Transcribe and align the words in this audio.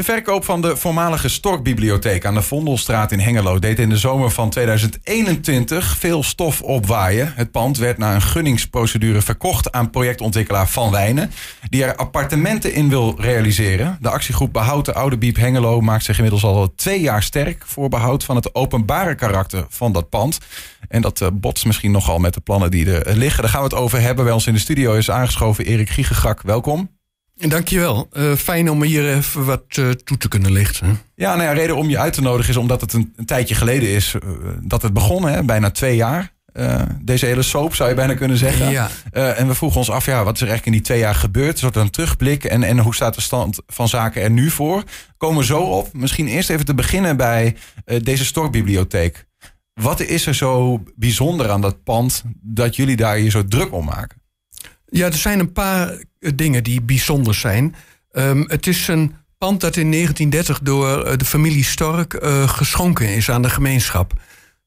De 0.00 0.06
verkoop 0.06 0.44
van 0.44 0.60
de 0.60 0.76
voormalige 0.76 1.28
Storkbibliotheek 1.28 2.24
aan 2.24 2.34
de 2.34 2.42
Vondelstraat 2.42 3.12
in 3.12 3.20
Hengelo 3.20 3.58
deed 3.58 3.78
in 3.78 3.88
de 3.88 3.96
zomer 3.96 4.30
van 4.30 4.50
2021 4.50 5.96
veel 5.96 6.22
stof 6.22 6.62
opwaaien. 6.62 7.32
Het 7.36 7.50
pand 7.50 7.78
werd 7.78 7.98
na 7.98 8.14
een 8.14 8.22
gunningsprocedure 8.22 9.20
verkocht 9.22 9.72
aan 9.72 9.90
projectontwikkelaar 9.90 10.68
Van 10.68 10.90
Wijnen, 10.90 11.30
die 11.68 11.84
er 11.84 11.96
appartementen 11.96 12.74
in 12.74 12.88
wil 12.88 13.14
realiseren. 13.18 13.98
De 14.00 14.10
actiegroep 14.10 14.52
Behoud 14.52 14.84
de 14.84 14.94
Oude 14.94 15.18
Biep 15.18 15.36
Hengelo 15.36 15.80
maakt 15.80 16.04
zich 16.04 16.16
inmiddels 16.16 16.44
al 16.44 16.72
twee 16.74 17.00
jaar 17.00 17.22
sterk 17.22 17.62
voor 17.66 17.88
behoud 17.88 18.24
van 18.24 18.36
het 18.36 18.54
openbare 18.54 19.14
karakter 19.14 19.66
van 19.68 19.92
dat 19.92 20.08
pand. 20.08 20.38
En 20.88 21.02
dat 21.02 21.20
uh, 21.20 21.28
botst 21.32 21.66
misschien 21.66 21.92
nogal 21.92 22.18
met 22.18 22.34
de 22.34 22.40
plannen 22.40 22.70
die 22.70 22.92
er 22.92 23.16
liggen. 23.16 23.42
Daar 23.42 23.50
gaan 23.50 23.62
we 23.62 23.68
het 23.68 23.78
over 23.78 24.00
hebben. 24.00 24.24
Bij 24.24 24.34
ons 24.34 24.46
in 24.46 24.54
de 24.54 24.60
studio 24.60 24.94
is 24.94 25.10
aangeschoven 25.10 25.64
Erik 25.64 25.90
Giegegrak. 25.90 26.42
Welkom. 26.42 26.99
Dankjewel. 27.48 28.08
Uh, 28.12 28.34
fijn 28.34 28.70
om 28.70 28.82
hier 28.82 29.16
even 29.16 29.44
wat 29.44 29.64
uh, 29.78 29.90
toe 29.90 30.16
te 30.16 30.28
kunnen 30.28 30.52
lichten. 30.52 31.00
Ja, 31.14 31.34
nou 31.34 31.48
ja, 31.48 31.52
reden 31.52 31.76
om 31.76 31.88
je 31.88 31.98
uit 31.98 32.12
te 32.12 32.22
nodigen 32.22 32.50
is 32.50 32.56
omdat 32.56 32.80
het 32.80 32.92
een, 32.92 33.12
een 33.16 33.24
tijdje 33.24 33.54
geleden 33.54 33.88
is 33.88 34.14
uh, 34.14 34.30
dat 34.62 34.82
het 34.82 34.92
begon, 34.92 35.28
hè, 35.28 35.44
bijna 35.44 35.70
twee 35.70 35.96
jaar. 35.96 36.32
deze 37.02 37.26
hele 37.26 37.42
soap 37.42 37.74
zou 37.74 37.88
je 37.88 37.94
bijna 37.94 38.14
kunnen 38.14 38.36
zeggen. 38.36 38.70
Ja. 38.70 38.90
en 39.12 39.46
we 39.46 39.54
vroegen 39.54 39.78
ons 39.78 39.90
af, 39.90 40.06
ja, 40.06 40.24
wat 40.24 40.34
is 40.34 40.40
er 40.40 40.48
eigenlijk 40.48 40.66
in 40.66 40.72
die 40.72 40.80
twee 40.80 40.98
jaar 40.98 41.14
gebeurd? 41.14 41.52
Een 41.52 41.58
soort 41.58 41.76
een 41.76 41.90
terugblik 41.90 42.44
en, 42.44 42.62
en 42.62 42.78
hoe 42.78 42.94
staat 42.94 43.14
de 43.14 43.20
stand 43.20 43.58
van 43.66 43.88
zaken 43.88 44.22
er 44.22 44.30
nu 44.30 44.50
voor? 44.50 44.84
Komen 45.16 45.38
we 45.38 45.44
zo 45.44 45.60
op. 45.60 45.92
Misschien 45.92 46.26
eerst 46.26 46.50
even 46.50 46.64
te 46.64 46.74
beginnen 46.74 47.16
bij 47.16 47.56
deze 48.02 48.24
Storkbibliotheek. 48.24 49.26
Wat 49.74 50.00
is 50.00 50.26
er 50.26 50.34
zo 50.34 50.82
bijzonder 50.96 51.50
aan 51.50 51.60
dat 51.60 51.82
pand 51.82 52.22
dat 52.40 52.76
jullie 52.76 52.96
daar 52.96 53.16
hier 53.16 53.30
zo 53.30 53.44
druk 53.44 53.72
om 53.72 53.84
maken? 53.84 54.19
Ja, 54.90 55.06
er 55.06 55.14
zijn 55.14 55.38
een 55.38 55.52
paar 55.52 56.02
dingen 56.34 56.64
die 56.64 56.82
bijzonder 56.82 57.34
zijn. 57.34 57.74
Um, 58.12 58.44
het 58.48 58.66
is 58.66 58.88
een 58.88 59.14
pand 59.38 59.60
dat 59.60 59.76
in 59.76 59.90
1930 59.90 60.60
door 60.62 61.18
de 61.18 61.24
familie 61.24 61.64
Stork 61.64 62.14
uh, 62.14 62.48
geschonken 62.48 63.08
is 63.08 63.30
aan 63.30 63.42
de 63.42 63.50
gemeenschap. 63.50 64.12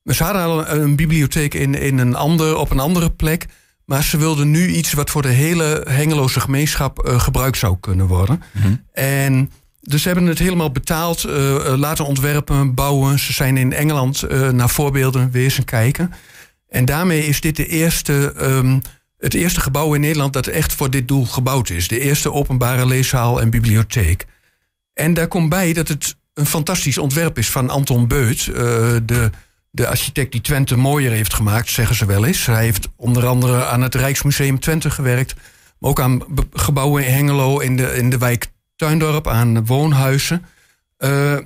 Ze 0.04 0.24
hadden 0.24 0.42
al 0.42 0.68
een, 0.68 0.82
een, 0.82 0.96
bibliotheek 0.96 1.54
in, 1.54 1.76
in 1.76 1.98
een 1.98 2.16
ander, 2.16 2.58
op 2.58 2.72
een 2.72 2.80
andere 2.80 3.10
plek. 3.10 3.46
Maar 3.86 4.04
ze 4.04 4.18
wilden 4.18 4.52
nu 4.52 4.68
iets 4.68 4.94
wat 4.94 5.10
voor 5.10 5.22
de 5.22 5.28
hele 5.28 5.86
Hengeloze 5.90 6.40
gemeenschap 6.40 7.08
uh, 7.08 7.20
gebruikt 7.20 7.58
zou 7.58 7.78
kunnen 7.80 8.08
worden. 8.08 8.44
Mm 8.52 8.62
-hmm. 8.62 8.86
En 8.92 9.52
dus 9.82 10.02
ze 10.02 10.08
hebben 10.08 10.28
het 10.28 10.40
helemaal 10.40 10.72
betaald, 10.72 11.24
uh, 11.24 11.74
laten 11.78 12.06
ontwerpen, 12.06 12.74
bouwen. 12.74 13.20
Ze 13.20 13.34
zijn 13.34 13.58
in 13.58 13.74
Engeland 13.74 14.24
naar 14.52 14.70
voorbeelden 14.70 15.32
wezen 15.32 15.66
kijken. 15.66 16.12
En 16.70 16.86
daarmee 16.86 17.26
is 17.26 17.42
dit 17.42 17.56
de 17.56 17.68
eerste... 17.68 18.34
Um, 18.42 18.82
het 19.24 19.34
eerste 19.34 19.62
gebouw 19.62 19.94
in 19.94 20.02
Nederland 20.02 20.34
dat 20.34 20.48
echt 20.48 20.74
voor 20.74 20.90
dit 20.90 21.08
doel 21.08 21.26
gebouwd 21.26 21.70
is. 21.70 21.88
De 21.88 22.00
eerste 22.00 22.32
openbare 22.32 22.86
leeszaal 22.86 23.42
en 23.42 23.50
bibliotheek. 23.50 24.26
En 24.94 25.14
daar 25.14 25.28
komt 25.28 25.50
bij 25.50 25.74
dat 25.74 25.88
het 25.88 26.16
een 26.34 26.46
fantastisch 26.46 26.98
ontwerp 26.98 27.38
is 27.38 27.50
van 27.50 27.70
Anton 27.70 28.08
Beut. 28.08 28.46
Uh, 28.46 28.56
de, 29.04 29.30
de 29.70 29.88
architect 29.88 30.32
die 30.32 30.42
Twente 30.42 30.76
mooier 30.76 31.12
heeft 31.12 31.34
gemaakt, 31.34 31.70
zeggen 31.70 31.96
ze 31.96 32.06
wel 32.06 32.26
eens. 32.26 32.46
Hij 32.46 32.64
heeft 32.64 32.90
onder 32.96 33.26
andere 33.26 33.66
aan 33.66 33.82
het 33.82 33.96
Rijksmuseum 33.96 34.60
Twente 34.60 34.90
gewerkt. 34.90 35.36
Maar 35.80 35.90
ook 35.90 36.00
aan 36.00 36.22
gebouwen 36.54 37.06
in 37.06 37.14
Hengelo, 37.14 37.60
in 37.60 37.78
de, 37.78 37.96
in 37.96 38.10
de 38.10 38.18
wijk 38.18 38.48
Tuindorp, 38.76 39.28
aan 39.28 39.66
woonhuizen. 39.66 40.46
Uh, 41.00 41.38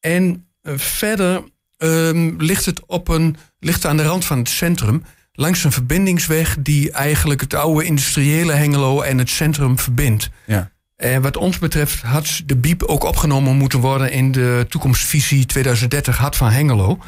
en 0.00 0.46
verder 0.62 1.42
uh, 1.78 2.36
ligt 2.38 2.64
het 2.64 2.86
op 2.86 3.08
een, 3.08 3.36
ligt 3.58 3.86
aan 3.86 3.96
de 3.96 4.02
rand 4.02 4.24
van 4.24 4.38
het 4.38 4.48
centrum 4.48 5.02
langs 5.42 5.64
een 5.64 5.72
verbindingsweg 5.72 6.56
die 6.60 6.90
eigenlijk 6.90 7.40
het 7.40 7.54
oude 7.54 7.84
industriële 7.84 8.52
Hengelo 8.52 9.00
en 9.00 9.18
het 9.18 9.30
centrum 9.30 9.78
verbindt. 9.78 10.30
Ja. 10.46 10.70
En 10.96 11.22
wat 11.22 11.36
ons 11.36 11.58
betreft 11.58 12.02
had 12.02 12.42
de 12.46 12.56
BIEB 12.56 12.82
ook 12.82 13.04
opgenomen 13.04 13.56
moeten 13.56 13.80
worden 13.80 14.12
in 14.12 14.32
de 14.32 14.66
toekomstvisie 14.68 15.46
2030 15.46 16.16
Hart 16.16 16.36
van 16.36 16.50
Hengelo. 16.50 16.98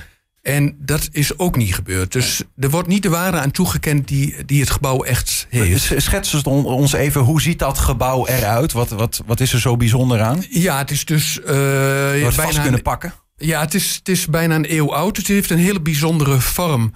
En 0.42 0.77
dat 0.78 1.08
is 1.12 1.38
ook 1.38 1.56
niet 1.56 1.74
gebeurd. 1.74 2.12
Dus 2.12 2.42
er 2.56 2.70
wordt 2.70 2.88
niet 2.88 3.02
de 3.02 3.08
waarde 3.08 3.38
aan 3.38 3.50
toegekend 3.50 4.08
die, 4.08 4.45
die 4.45 4.61
het 4.61 4.70
gebouw 4.70 5.02
echt 5.02 5.46
heeft. 5.51 5.92
Schets 5.96 6.42
ons 6.45 6.92
even, 6.92 7.20
hoe 7.20 7.40
ziet 7.40 7.58
dat 7.58 7.78
gebouw 7.78 8.27
eruit? 8.27 8.72
Wat, 8.72 8.89
wat, 8.89 9.22
wat 9.27 9.40
is 9.40 9.52
er 9.52 9.61
zo 9.61 9.77
bijzonder 9.77 10.20
aan? 10.20 10.45
Ja, 10.51 10.78
het 10.78 10.90
is 10.90 11.05
dus... 11.05 11.39
Uh, 11.39 11.46
bijna 11.46 12.30
vast 12.30 12.62
kunnen 12.62 12.83
pakken? 12.83 13.14
Ja, 13.36 13.61
het 13.61 13.74
is, 13.74 13.95
het 13.95 14.08
is 14.08 14.27
bijna 14.27 14.55
een 14.55 14.72
eeuw 14.72 14.95
oud. 14.95 15.16
Het 15.16 15.27
heeft 15.27 15.51
een 15.51 15.58
hele 15.58 15.80
bijzondere 15.80 16.40
vorm. 16.40 16.92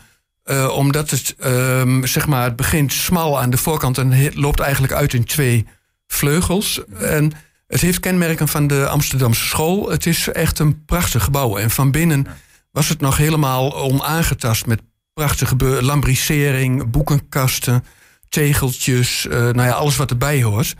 Uh, 0.50 0.68
omdat 0.76 1.10
het, 1.10 1.34
uh, 1.46 2.02
zeg 2.02 2.26
maar, 2.26 2.44
het 2.44 2.56
begint 2.56 2.92
smal 2.92 3.40
aan 3.40 3.50
de 3.50 3.56
voorkant 3.56 3.98
en 3.98 4.34
loopt 4.34 4.60
eigenlijk 4.60 4.92
uit 4.92 5.12
in 5.12 5.24
twee 5.24 5.66
vleugels. 6.06 6.80
En 6.98 7.32
het 7.66 7.80
heeft 7.80 8.00
kenmerken 8.00 8.48
van 8.48 8.66
de 8.66 8.88
Amsterdamse 8.88 9.44
school. 9.44 9.90
Het 9.90 10.06
is 10.06 10.28
echt 10.28 10.58
een 10.58 10.84
prachtig 10.84 11.24
gebouw. 11.24 11.56
En 11.56 11.70
van 11.70 11.90
binnen 11.90 12.26
was 12.70 12.88
het 12.88 13.00
nog 13.00 13.16
helemaal 13.16 13.76
onaangetast 13.76 14.66
met 14.66 14.80
prachtige 15.12 15.82
lambrissering, 15.82 16.90
boekenkasten, 16.90 17.84
tegeltjes, 18.28 19.26
uh, 19.26 19.32
nou 19.32 19.62
ja, 19.62 19.70
alles 19.70 19.96
wat 19.96 20.10
erbij 20.10 20.42
hoort. 20.42 20.74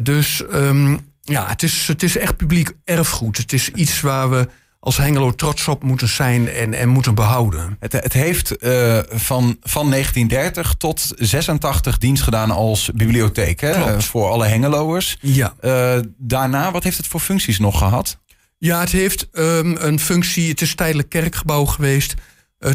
Dus 0.00 0.42
um, 0.52 1.12
ja, 1.20 1.46
het 1.48 1.62
is, 1.62 1.86
het 1.88 2.02
is 2.02 2.16
echt 2.16 2.36
publiek 2.36 2.72
erfgoed. 2.84 3.36
Het 3.36 3.52
is 3.52 3.68
iets 3.70 4.00
waar 4.00 4.30
we 4.30 4.48
als 4.86 4.96
Hengelo 4.96 5.34
trots 5.34 5.68
op 5.68 5.82
moeten 5.82 6.08
zijn 6.08 6.48
en, 6.48 6.74
en 6.74 6.88
moeten 6.88 7.14
behouden. 7.14 7.76
Het, 7.80 7.92
het 7.92 8.12
heeft 8.12 8.64
uh, 8.64 8.98
van, 9.08 9.56
van 9.62 9.90
1930 9.90 10.74
tot 10.78 11.12
86 11.16 11.98
dienst 11.98 12.22
gedaan 12.22 12.50
als 12.50 12.90
bibliotheek 12.94 13.60
hè? 13.60 13.94
Uh, 13.94 13.98
voor 13.98 14.28
alle 14.30 14.46
Hengeloers. 14.46 15.16
Ja. 15.20 15.54
Uh, 15.60 15.98
daarna, 16.16 16.70
wat 16.70 16.82
heeft 16.82 16.96
het 16.96 17.06
voor 17.06 17.20
functies 17.20 17.58
nog 17.58 17.78
gehad? 17.78 18.18
Ja, 18.58 18.80
het 18.80 18.92
heeft 18.92 19.28
um, 19.32 19.76
een 19.78 20.00
functie, 20.00 20.48
het 20.48 20.60
is 20.60 20.74
tijdelijk 20.74 21.08
kerkgebouw 21.08 21.64
geweest. 21.64 22.14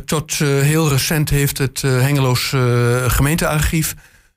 tot 0.06 0.34
heel 0.34 0.90
recent 0.90 1.30
heeft 1.30 1.58
het 1.58 1.82
Hengeloos 1.82 2.54
gemeentearchief 3.08 3.96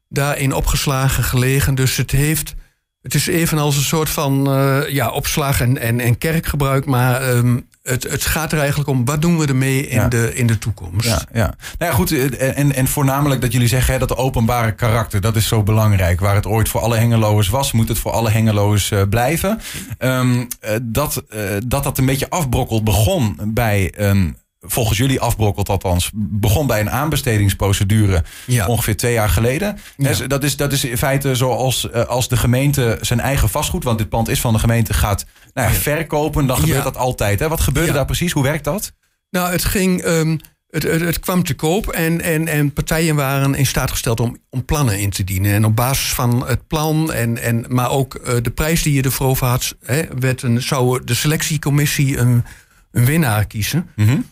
daarin 0.08 0.52
opgeslagen 0.52 1.24
gelegen. 1.24 1.74
Dus 1.74 1.96
het 1.96 2.10
heeft 2.10 2.54
het 3.04 3.14
is 3.14 3.26
evenals 3.26 3.76
een 3.76 3.82
soort 3.82 4.10
van 4.10 4.50
uh, 4.50 4.88
ja, 4.88 5.10
opslag 5.10 5.60
en, 5.60 5.78
en, 5.78 6.00
en 6.00 6.18
kerkgebruik. 6.18 6.86
Maar 6.86 7.28
um, 7.28 7.66
het, 7.82 8.02
het 8.02 8.24
gaat 8.24 8.52
er 8.52 8.58
eigenlijk 8.58 8.88
om, 8.88 9.04
wat 9.04 9.22
doen 9.22 9.38
we 9.38 9.46
ermee 9.46 9.86
in, 9.86 10.00
ja. 10.00 10.08
de, 10.08 10.34
in 10.34 10.46
de 10.46 10.58
toekomst? 10.58 11.06
Ja, 11.06 11.22
ja. 11.32 11.54
Nou 11.78 11.90
ja, 11.90 11.96
goed. 11.96 12.36
En, 12.36 12.74
en 12.74 12.86
voornamelijk 12.86 13.40
dat 13.40 13.52
jullie 13.52 13.68
zeggen, 13.68 13.92
hè, 13.92 13.98
dat 13.98 14.16
openbare 14.16 14.72
karakter, 14.72 15.20
dat 15.20 15.36
is 15.36 15.48
zo 15.48 15.62
belangrijk. 15.62 16.20
Waar 16.20 16.34
het 16.34 16.46
ooit 16.46 16.68
voor 16.68 16.80
alle 16.80 16.96
hengeloers 16.96 17.48
was, 17.48 17.72
moet 17.72 17.88
het 17.88 17.98
voor 17.98 18.12
alle 18.12 18.30
hengeloers 18.30 18.90
uh, 18.90 19.02
blijven. 19.10 19.60
Um, 19.98 20.48
dat, 20.82 21.24
uh, 21.34 21.40
dat 21.66 21.84
dat 21.84 21.98
een 21.98 22.06
beetje 22.06 22.30
afbrokkelt 22.30 22.84
begon 22.84 23.38
bij 23.44 23.92
een 23.96 24.36
volgens 24.66 24.98
jullie 24.98 25.20
afbrokkelt 25.20 25.68
althans, 25.68 26.10
begon 26.14 26.66
bij 26.66 26.80
een 26.80 26.90
aanbestedingsprocedure 26.90 28.24
ja. 28.46 28.66
ongeveer 28.66 28.96
twee 28.96 29.12
jaar 29.12 29.28
geleden. 29.28 29.78
Ja. 29.96 30.26
Dat, 30.26 30.44
is, 30.44 30.56
dat 30.56 30.72
is 30.72 30.84
in 30.84 30.98
feite 30.98 31.34
zoals 31.34 31.92
als 31.92 32.28
de 32.28 32.36
gemeente 32.36 32.98
zijn 33.00 33.20
eigen 33.20 33.48
vastgoed, 33.48 33.84
want 33.84 33.98
dit 33.98 34.08
pand 34.08 34.28
is 34.28 34.40
van 34.40 34.52
de 34.52 34.58
gemeente, 34.58 34.94
gaat 34.94 35.24
nou 35.52 35.72
ja, 35.72 35.74
verkopen, 35.74 36.46
dan 36.46 36.58
gebeurt 36.58 36.84
dat 36.84 36.96
altijd. 36.96 37.38
Hè? 37.38 37.48
Wat 37.48 37.60
gebeurde 37.60 37.92
daar 37.92 38.04
precies? 38.04 38.32
Hoe 38.32 38.42
werkt 38.42 38.64
dat? 38.64 38.92
Nou, 39.30 39.50
het 39.50 39.64
ging. 39.64 40.04
Um, 40.04 40.40
het, 40.74 40.82
het, 40.82 41.00
het, 41.00 41.20
kwam 41.20 41.42
te 41.42 41.54
koop 41.54 41.88
en, 41.88 42.20
en, 42.20 42.48
en 42.48 42.72
partijen 42.72 43.16
waren 43.16 43.54
in 43.54 43.66
staat 43.66 43.90
gesteld 43.90 44.20
om, 44.20 44.36
om 44.50 44.64
plannen 44.64 44.98
in 44.98 45.10
te 45.10 45.24
dienen. 45.24 45.52
En 45.52 45.64
op 45.64 45.76
basis 45.76 46.12
van 46.12 46.46
het 46.46 46.66
plan, 46.66 47.12
en, 47.12 47.38
en, 47.42 47.64
maar 47.68 47.90
ook 47.90 48.14
uh, 48.14 48.34
de 48.42 48.50
prijs 48.50 48.82
die 48.82 48.94
je 48.94 49.02
ervoor 49.02 49.36
had, 49.38 49.76
hè, 49.84 50.02
werd 50.18 50.42
een, 50.42 50.62
zou 50.62 51.04
de 51.04 51.14
selectiecommissie 51.14 52.18
een, 52.18 52.44
een 52.92 53.04
winnaar 53.04 53.46
kiezen. 53.46 53.90
Mm 53.96 54.06
-hmm. 54.06 54.26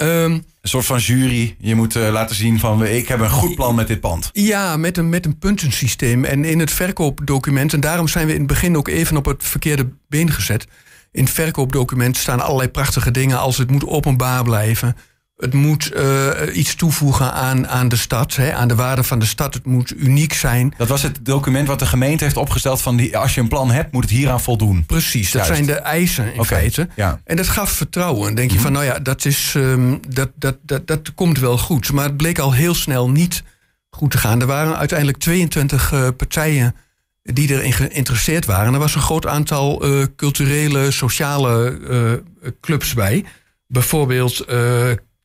Um, 0.00 0.32
een 0.32 0.68
soort 0.68 0.84
van 0.84 0.98
jury. 0.98 1.56
Je 1.58 1.74
moet 1.74 1.96
uh, 1.96 2.10
laten 2.10 2.36
zien 2.36 2.58
van 2.58 2.84
ik 2.84 3.08
heb 3.08 3.20
een 3.20 3.30
goed 3.30 3.54
plan 3.54 3.74
met 3.74 3.86
dit 3.86 4.00
pand. 4.00 4.30
Ja, 4.32 4.76
met 4.76 4.96
een, 4.96 5.08
met 5.08 5.26
een 5.26 5.38
puntensysteem. 5.38 6.24
En 6.24 6.44
in 6.44 6.58
het 6.58 6.70
verkoopdocument, 6.70 7.72
en 7.72 7.80
daarom 7.80 8.08
zijn 8.08 8.26
we 8.26 8.32
in 8.32 8.38
het 8.38 8.48
begin 8.48 8.76
ook 8.76 8.88
even 8.88 9.16
op 9.16 9.24
het 9.24 9.44
verkeerde 9.44 9.88
been 10.08 10.30
gezet. 10.30 10.66
In 11.12 11.24
het 11.24 11.32
verkoopdocument 11.32 12.16
staan 12.16 12.40
allerlei 12.40 12.68
prachtige 12.68 13.10
dingen 13.10 13.38
als 13.38 13.58
het 13.58 13.70
moet 13.70 13.86
openbaar 13.86 14.42
blijven. 14.42 14.96
Het 15.38 15.54
moet 15.54 15.92
uh, 15.96 16.30
iets 16.52 16.74
toevoegen 16.74 17.32
aan, 17.32 17.68
aan 17.68 17.88
de 17.88 17.96
stad, 17.96 18.36
hè, 18.36 18.54
aan 18.54 18.68
de 18.68 18.74
waarde 18.74 19.02
van 19.02 19.18
de 19.18 19.26
stad. 19.26 19.54
Het 19.54 19.66
moet 19.66 19.94
uniek 19.96 20.32
zijn. 20.32 20.74
Dat 20.76 20.88
was 20.88 21.02
het 21.02 21.18
document 21.22 21.68
wat 21.68 21.78
de 21.78 21.86
gemeente 21.86 22.24
heeft 22.24 22.36
opgesteld 22.36 22.82
van 22.82 22.96
die, 22.96 23.18
als 23.18 23.34
je 23.34 23.40
een 23.40 23.48
plan 23.48 23.70
hebt, 23.70 23.92
moet 23.92 24.02
het 24.02 24.12
hieraan 24.12 24.40
voldoen. 24.40 24.84
Precies, 24.86 25.30
dat 25.30 25.46
Juist. 25.46 25.64
zijn 25.64 25.66
de 25.66 25.82
eisen 25.82 26.24
in 26.24 26.40
okay. 26.40 26.58
feite. 26.58 26.88
Ja. 26.96 27.20
En 27.24 27.36
dat 27.36 27.48
gaf 27.48 27.70
vertrouwen. 27.70 28.34
denk 28.34 28.48
je 28.50 28.54
-hmm. 28.54 28.64
van, 28.64 28.72
nou 28.72 28.84
ja, 28.84 28.98
dat, 28.98 29.24
is, 29.24 29.54
um, 29.56 30.00
dat, 30.08 30.30
dat, 30.34 30.56
dat, 30.62 30.86
dat 30.86 31.14
komt 31.14 31.38
wel 31.38 31.58
goed. 31.58 31.92
Maar 31.92 32.04
het 32.04 32.16
bleek 32.16 32.38
al 32.38 32.52
heel 32.52 32.74
snel 32.74 33.10
niet 33.10 33.42
goed 33.90 34.10
te 34.10 34.18
gaan. 34.18 34.40
Er 34.40 34.46
waren 34.46 34.78
uiteindelijk 34.78 35.18
22 35.18 35.92
uh, 35.92 36.08
partijen 36.16 36.74
die 37.22 37.50
erin 37.50 37.72
geïnteresseerd 37.72 38.44
waren. 38.44 38.72
Er 38.72 38.78
was 38.78 38.94
een 38.94 39.00
groot 39.00 39.26
aantal 39.26 39.86
uh, 39.86 40.04
culturele, 40.16 40.90
sociale 40.90 42.22
clubs 42.60 42.94
bij. 42.94 43.24
Bijvoorbeeld 43.66 44.44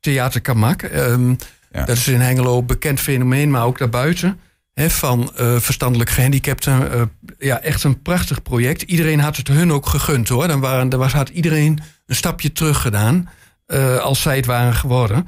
Theater 0.04 0.42
Kamak. 0.42 0.82
Um, 0.82 1.38
ja. 1.72 1.86
Dat 1.86 1.98
is 1.98 2.08
in 2.08 2.20
Hengelo 2.20 2.58
een 2.58 2.66
bekend 2.66 3.00
fenomeen, 3.00 3.50
maar 3.50 3.66
ook 3.66 3.78
daarbuiten. 3.78 4.40
hè, 4.74 4.90
van 4.90 5.32
uh, 5.40 5.60
verstandelijk 5.60 6.10
gehandicapten. 6.10 6.96
Uh, 6.96 7.02
ja, 7.38 7.60
echt 7.62 7.84
een 7.84 8.02
prachtig 8.02 8.42
project. 8.42 8.82
Iedereen 8.82 9.20
had 9.20 9.38
het 9.38 9.48
hun 9.48 9.72
ook 9.72 9.86
gegund 9.86 10.30
hoor. 10.30 10.48
Dan 10.48 10.60
waren, 10.60 10.98
was, 10.98 11.14
had 11.14 11.30
iedereen 11.30 11.80
een 12.06 12.16
stapje 12.16 12.52
terug 12.52 12.82
gedaan 12.82 13.30
uh, 13.68 13.98
als 13.98 14.22
zij 14.22 14.36
het 14.36 14.46
waren 14.46 14.74
geworden. 14.74 15.28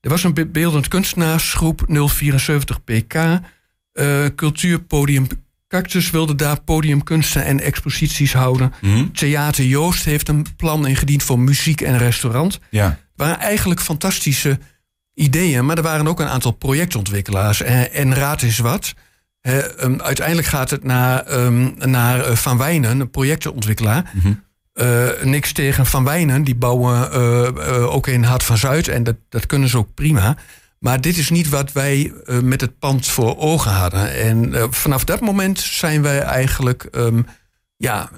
Er 0.00 0.10
was 0.10 0.24
een 0.24 0.48
beeldend 0.52 0.88
kunstenaarsgroep 0.88 1.84
074 1.86 2.84
PK. 2.84 3.40
Cultuurpodium 4.34 5.26
Cactus 5.68 6.10
wilde 6.10 6.34
daar 6.34 6.60
podiumkunsten 6.60 7.44
en 7.44 7.60
exposities 7.60 8.32
houden. 8.32 8.72
Mhm. 8.80 9.10
Theater 9.12 9.64
Joost 9.64 10.04
heeft 10.04 10.28
een 10.28 10.46
plan 10.56 10.86
ingediend 10.86 11.22
voor 11.22 11.38
muziek 11.38 11.80
en 11.80 11.98
restaurant. 11.98 12.58
Ja. 12.70 12.98
Waren 13.16 13.38
eigenlijk 13.38 13.80
fantastische 13.80 14.58
ideeën, 15.14 15.66
maar 15.66 15.76
er 15.76 15.82
waren 15.82 16.08
ook 16.08 16.20
een 16.20 16.28
aantal 16.28 16.52
projectontwikkelaars. 16.52 17.62
En, 17.62 17.92
en 17.92 18.14
raad 18.14 18.42
is 18.42 18.58
wat. 18.58 18.94
um, 19.80 20.00
uiteindelijk 20.02 20.46
gaat 20.46 20.70
het 20.70 20.84
naar, 20.84 21.32
um, 21.32 21.74
naar 21.78 22.18
uh, 22.18 22.36
Van 22.36 22.58
Wijnen, 22.58 23.00
een 23.00 23.10
projectontwikkelaar. 23.10 24.12
Mhm. 24.14 24.32
Uh, 24.74 25.08
niks 25.22 25.52
tegen 25.52 25.86
Van 25.86 26.04
Wijnen, 26.04 26.44
die 26.44 26.54
bouwen 26.54 27.08
uh, 27.12 27.94
ook 27.94 28.06
in 28.06 28.22
Hart 28.22 28.42
van 28.42 28.58
Zuid 28.58 28.88
en 28.88 29.02
dat, 29.02 29.16
dat 29.28 29.46
kunnen 29.46 29.68
ze 29.68 29.78
ook 29.78 29.94
prima. 29.94 30.36
Maar 30.78 31.00
dit 31.00 31.16
is 31.16 31.30
niet 31.30 31.48
wat 31.48 31.72
wij 31.72 32.12
met 32.42 32.60
het 32.60 32.78
pand 32.78 33.06
voor 33.06 33.38
ogen 33.38 33.72
hadden. 33.72 34.14
En 34.14 34.54
vanaf 34.70 35.04
dat 35.04 35.20
moment 35.20 35.60
zijn 35.60 36.02
wij 36.02 36.20
eigenlijk. 36.20 36.88
Um, 36.92 37.26
ja, 37.78 38.10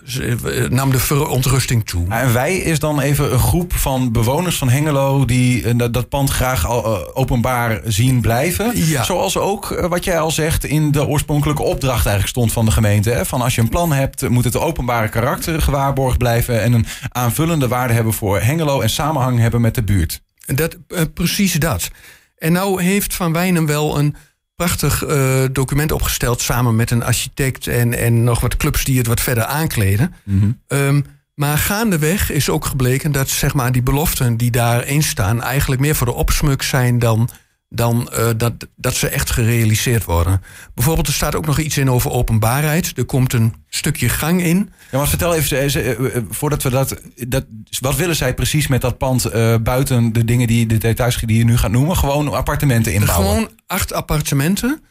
nam 0.69 0.91
de 0.91 0.99
verontrusting 0.99 1.87
toe. 1.87 2.07
En 2.09 2.33
wij 2.33 2.57
is 2.57 2.79
dan 2.79 3.01
even 3.01 3.33
een 3.33 3.39
groep 3.39 3.73
van 3.73 4.13
bewoners 4.13 4.57
van 4.57 4.69
Hengelo 4.69 5.25
die 5.25 5.63
uh, 5.63 5.87
dat 5.91 6.09
pand 6.09 6.31
graag 6.31 6.67
al, 6.67 7.15
openbaar 7.15 7.81
zien 7.85 8.21
blijven. 8.21 8.73
Ja. 8.75 9.05
Zoals 9.05 9.37
ook 9.37 9.87
wat 9.89 10.05
jij 10.05 10.21
al 10.21 10.31
zegt 10.31 10.65
in 10.65 10.91
de 10.91 11.07
oorspronkelijke 11.07 11.63
opdracht 11.63 12.07
eigenlijk 12.07 12.29
stond 12.29 12.53
van 12.53 12.65
de 12.65 12.71
gemeente. 12.71 13.11
Hè? 13.11 13.25
Van 13.25 13.43
als 13.43 13.55
je 13.55 13.61
een 13.61 13.69
plan 13.69 13.93
hebt, 13.93 14.29
moet 14.29 14.45
het 14.45 14.57
openbare 14.57 15.09
karakter 15.09 15.63
gewaarborgd 15.63 16.19
blijven 16.19 16.63
en 16.63 16.73
een 16.73 16.87
aanvullende 17.09 17.69
waarde 17.69 17.95
hebben 17.95 18.13
voor 18.13 18.41
Hengelo 18.41 18.81
en 18.81 18.91
samenhang 18.91 19.39
hebben 19.39 19.61
met 19.61 19.75
de 19.75 19.83
buurt. 19.83 20.23
Dat, 20.47 20.77
precies 21.15 21.53
dat. 21.53 21.91
En 22.39 22.53
nou 22.53 22.83
heeft 22.83 23.15
Van 23.15 23.33
Wijnen 23.33 23.67
wel 23.67 23.99
een 23.99 24.17
prachtig 24.59 25.07
uh, 25.07 25.45
document 25.53 25.93
opgesteld... 25.93 26.41
samen 26.41 26.77
met 26.77 26.91
een 26.91 27.05
architect 27.05 27.67
en, 27.67 27.95
en 27.95 28.25
nog 28.25 28.41
wat 28.41 28.57
clubs 28.57 28.85
die 28.85 28.99
het 28.99 29.07
wat 29.07 29.21
verder 29.21 29.45
aankleden. 29.45 30.15
Mm 30.25 30.41
-hmm. 30.41 30.79
um, 30.79 31.05
maar 31.35 31.59
gaandeweg 31.59 32.31
is 32.31 32.49
ook 32.49 32.65
gebleken 32.65 33.13
dat 33.13 33.29
zeg 33.29 33.55
maar, 33.55 33.73
die 33.73 33.83
beloften 33.83 34.37
die 34.37 34.51
daarin 34.51 35.03
staan... 35.03 35.43
eigenlijk 35.43 35.81
meer 35.81 35.95
voor 35.95 36.07
de 36.07 36.13
opsmuk 36.13 36.63
zijn 36.63 36.99
dan, 36.99 37.31
dan 37.69 38.11
uh, 38.13 38.29
dat, 38.37 38.53
dat 38.77 38.95
ze 38.95 39.09
echt 39.09 39.31
gerealiseerd 39.31 40.05
worden. 40.05 40.43
Bijvoorbeeld, 40.75 41.07
er 41.07 41.13
staat 41.13 41.35
ook 41.35 41.47
nog 41.47 41.59
iets 41.59 41.79
in 41.79 41.91
over 41.91 42.11
openbaarheid. 42.11 42.93
Er 42.97 43.05
komt 43.05 43.33
een 43.33 43.55
stukje 43.69 44.09
gang 44.09 44.43
in. 44.43 44.71
Ja, 44.91 44.99
maar 44.99 45.09
vertel 45.09 45.35
even, 45.35 46.27
voordat 46.31 46.63
we 46.63 46.71
dat, 46.71 47.01
dat... 47.29 47.45
Wat 47.81 47.97
willen 47.97 48.17
zij 48.17 48.35
precies 48.35 48.67
met 48.67 48.81
dat 48.81 48.99
pand 48.99 49.35
uh, 49.35 49.55
buiten 49.63 50.13
de 50.13 50.25
dingen 50.25 50.47
die 50.47 50.67
de 50.67 50.79
details 50.79 51.17
die 51.17 51.39
je 51.39 51.45
nu 51.45 51.57
gaat 51.57 51.71
noemen? 51.71 51.97
Gewoon 51.97 52.35
appartementen 52.35 52.93
inbouwen? 52.93 53.29
Gewoon 53.29 53.51
acht 53.67 53.93
appartementen. 53.93 54.83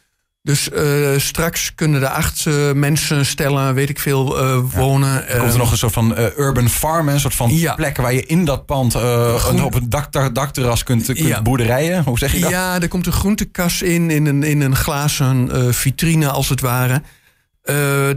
Dus 0.47 0.69
uh, 0.73 1.17
straks 1.17 1.75
kunnen 1.75 2.01
er 2.01 2.07
acht 2.07 2.45
uh, 2.45 2.71
mensen 2.71 3.25
stellen, 3.25 3.73
weet 3.73 3.89
ik 3.89 3.99
veel, 3.99 4.43
uh, 4.43 4.59
wonen. 4.73 5.09
Ja. 5.09 5.23
Er 5.23 5.39
komt 5.39 5.51
er 5.51 5.57
nog 5.57 5.71
een 5.71 5.77
soort 5.77 5.93
van 5.93 6.17
urban 6.17 6.69
farm, 6.69 7.09
een 7.09 7.19
soort 7.19 7.35
van 7.35 7.57
ja. 7.57 7.75
plek 7.75 7.97
waar 7.97 8.13
je 8.13 8.25
in 8.25 8.45
dat 8.45 8.65
pand 8.65 8.93
een, 8.93 9.63
op 9.63 9.73
een 9.73 9.89
dak, 9.89 10.33
dakterras 10.33 10.83
kunt, 10.83 11.05
kunt 11.05 11.17
ja. 11.17 11.41
boerderijen. 11.41 12.03
Hoe 12.03 12.17
zeg 12.17 12.33
je 12.33 12.39
dat? 12.39 12.49
Ja, 12.49 12.81
er 12.81 12.87
komt 12.87 13.05
een 13.05 13.11
groentekas 13.11 13.81
in, 13.81 14.09
in 14.11 14.25
een, 14.25 14.43
in 14.43 14.61
een 14.61 14.75
glazen 14.75 15.73
vitrine 15.73 16.29
als 16.29 16.49
het 16.49 16.61
ware. 16.61 17.01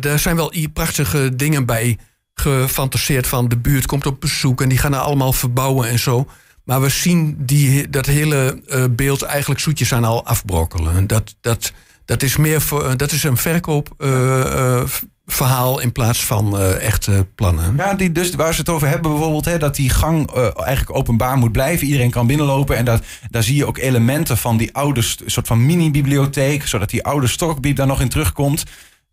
daar 0.00 0.18
zijn 0.18 0.36
wel 0.36 0.52
prachtige 0.72 1.36
dingen 1.36 1.66
bij 1.66 1.98
gefantaseerd 2.34 3.26
van 3.26 3.48
de 3.48 3.58
buurt 3.58 3.86
komt 3.86 4.06
op 4.06 4.20
bezoek 4.20 4.62
en 4.62 4.68
die 4.68 4.78
gaan 4.78 4.94
er 4.94 5.00
allemaal 5.00 5.32
verbouwen 5.32 5.88
en 5.88 5.98
zo. 5.98 6.26
Maar 6.64 6.80
we 6.80 6.88
zien 6.88 7.36
die, 7.38 7.90
dat 7.90 8.06
hele 8.06 8.62
beeld 8.90 9.22
eigenlijk 9.22 9.60
zoetjes 9.60 9.92
aan 9.92 10.04
al 10.04 10.26
afbrokkelen. 10.26 11.06
Dat, 11.06 11.34
dat, 11.40 11.72
dat, 12.10 12.22
is, 12.22 12.36
meer 12.36 12.60
voor, 12.60 12.96
dat 12.96 13.12
is 13.12 13.22
een 13.22 13.36
verkoopverhaal 13.36 15.78
uh, 15.78 15.84
in 15.84 15.92
plaats 15.92 16.24
van 16.24 16.58
echte 16.58 17.26
plannen. 17.34 17.76
Ja, 17.76 17.94
die, 17.94 18.12
dus 18.12 18.34
waar 18.34 18.54
ze 18.54 18.60
het 18.60 18.68
over 18.68 18.88
hebben 18.88 19.10
bijvoorbeeld, 19.10 19.44
hè, 19.44 19.58
dat 19.58 19.74
die 19.74 19.90
gang 19.90 20.30
eigenlijk 20.56 20.98
openbaar 20.98 21.36
moet 21.36 21.52
blijven. 21.52 21.86
Iedereen 21.86 22.10
kan 22.10 22.26
binnenlopen 22.26 22.76
en 22.76 22.84
dat, 22.84 23.02
daar 23.30 23.42
zie 23.42 23.56
je 23.56 23.66
ook 23.66 23.78
elementen 23.78 24.36
van 24.36 24.56
die 24.56 24.74
oude 24.74 25.02
soort 25.26 25.46
van 25.46 25.66
mini-bibliotheek, 25.66 26.66
zodat 26.66 26.90
die 26.90 27.04
oude 27.04 27.26
stokbieb 27.26 27.76
daar 27.76 27.86
nog 27.86 28.00
in 28.00 28.08
terugkomt. 28.08 28.64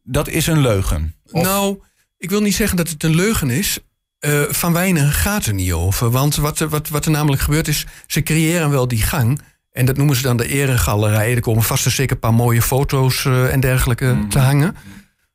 Dat 0.04 0.28
is 0.28 0.48
een 0.48 0.62
leugen. 0.62 1.16
Of... 1.32 1.42
Nou, 1.42 1.80
ik 2.18 2.30
wil 2.30 2.42
niet 2.42 2.56
zeggen 2.56 2.78
dat 2.78 2.90
het 2.90 3.04
een 3.04 3.16
leugen 3.16 3.50
is. 3.50 3.80
Uh, 4.26 4.42
van 4.50 4.74
Wijnen 4.74 5.12
gaat 5.12 5.46
er 5.46 5.54
niet 5.54 5.74
over. 5.74 6.12
Want 6.12 6.36
wat, 6.36 6.60
wat, 6.60 6.90
wat 6.90 7.06
er 7.06 7.12
namelijk 7.12 7.42
gebeurt 7.42 7.68
is, 7.68 7.86
ze 8.08 8.22
creëren 8.22 8.70
wel 8.70 8.88
die 8.88 9.02
gang. 9.02 9.42
En 9.78 9.86
dat 9.86 9.98
noemen 9.98 10.16
ze 10.16 10.22
dan 10.22 10.38
de 10.38 10.48
eregalerij. 10.48 11.36
Er 11.36 11.42
komen 11.42 11.64
vast 11.64 11.86
en 11.86 11.92
zeker 11.92 12.14
een 12.14 12.20
paar 12.20 12.34
mooie 12.34 12.62
foto's 12.62 13.24
uh, 13.24 13.54
en 13.54 13.60
dergelijke 13.60 14.06
mm. 14.06 14.30
te 14.30 14.40
hangen. 14.40 14.76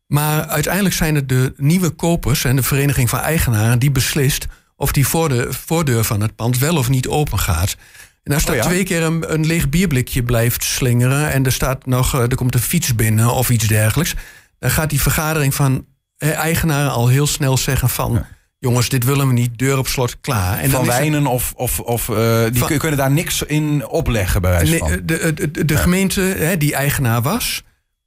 Maar 0.06 0.46
uiteindelijk 0.46 0.94
zijn 0.94 1.14
het 1.14 1.28
de 1.28 1.52
nieuwe 1.56 1.90
kopers 1.90 2.44
en 2.44 2.56
de 2.56 2.62
vereniging 2.62 3.08
van 3.10 3.18
eigenaren 3.18 3.78
die 3.78 3.90
beslist 3.90 4.46
of 4.76 4.92
die 4.92 5.06
voor 5.06 5.28
de 5.28 5.46
voordeur 5.50 6.04
van 6.04 6.20
het 6.20 6.36
pand 6.36 6.58
wel 6.58 6.76
of 6.76 6.88
niet 6.88 7.08
open 7.08 7.38
gaat. 7.38 7.76
En 8.22 8.34
als 8.34 8.44
daar 8.44 8.56
oh 8.56 8.62
ja? 8.62 8.68
twee 8.68 8.84
keer 8.84 9.02
een, 9.02 9.32
een, 9.32 9.46
leeg 9.46 9.68
bierblikje 9.68 10.22
blijft 10.22 10.64
slingeren 10.64 11.32
en 11.32 11.44
er 11.44 11.52
staat 11.52 11.86
nog, 11.86 12.14
er 12.14 12.34
komt 12.34 12.54
een 12.54 12.60
fiets 12.60 12.94
binnen 12.94 13.32
of 13.32 13.50
iets 13.50 13.66
dergelijks, 13.66 14.14
dan 14.58 14.70
gaat 14.70 14.90
die 14.90 15.00
vergadering 15.00 15.54
van 15.54 15.86
eigenaren 16.16 16.90
al 16.90 17.08
heel 17.08 17.26
snel 17.26 17.56
zeggen 17.56 17.88
van... 17.88 18.12
Ja. 18.12 18.28
Jongens, 18.62 18.88
dit 18.88 19.04
willen 19.04 19.26
we 19.26 19.32
niet, 19.32 19.58
deur 19.58 19.78
op 19.78 19.86
slot, 19.86 20.20
klaar. 20.20 20.58
En 20.58 20.70
van 20.70 20.86
wijnen 20.86 21.26
of, 21.26 21.52
of, 21.56 21.80
of 21.80 22.08
uh, 22.08 22.44
die 22.50 22.60
van, 22.60 22.78
kunnen 22.78 22.98
daar 22.98 23.10
niks 23.10 23.42
in 23.42 23.86
opleggen 23.86 24.42
bij 24.42 24.50
wijze 24.50 24.78
van. 24.78 24.90
De, 24.90 25.04
de, 25.04 25.34
de, 25.50 25.64
de 25.64 25.74
ja. 25.74 25.80
gemeente 25.80 26.20
hè, 26.20 26.56
die 26.56 26.74
eigenaar 26.74 27.22
was, 27.22 27.62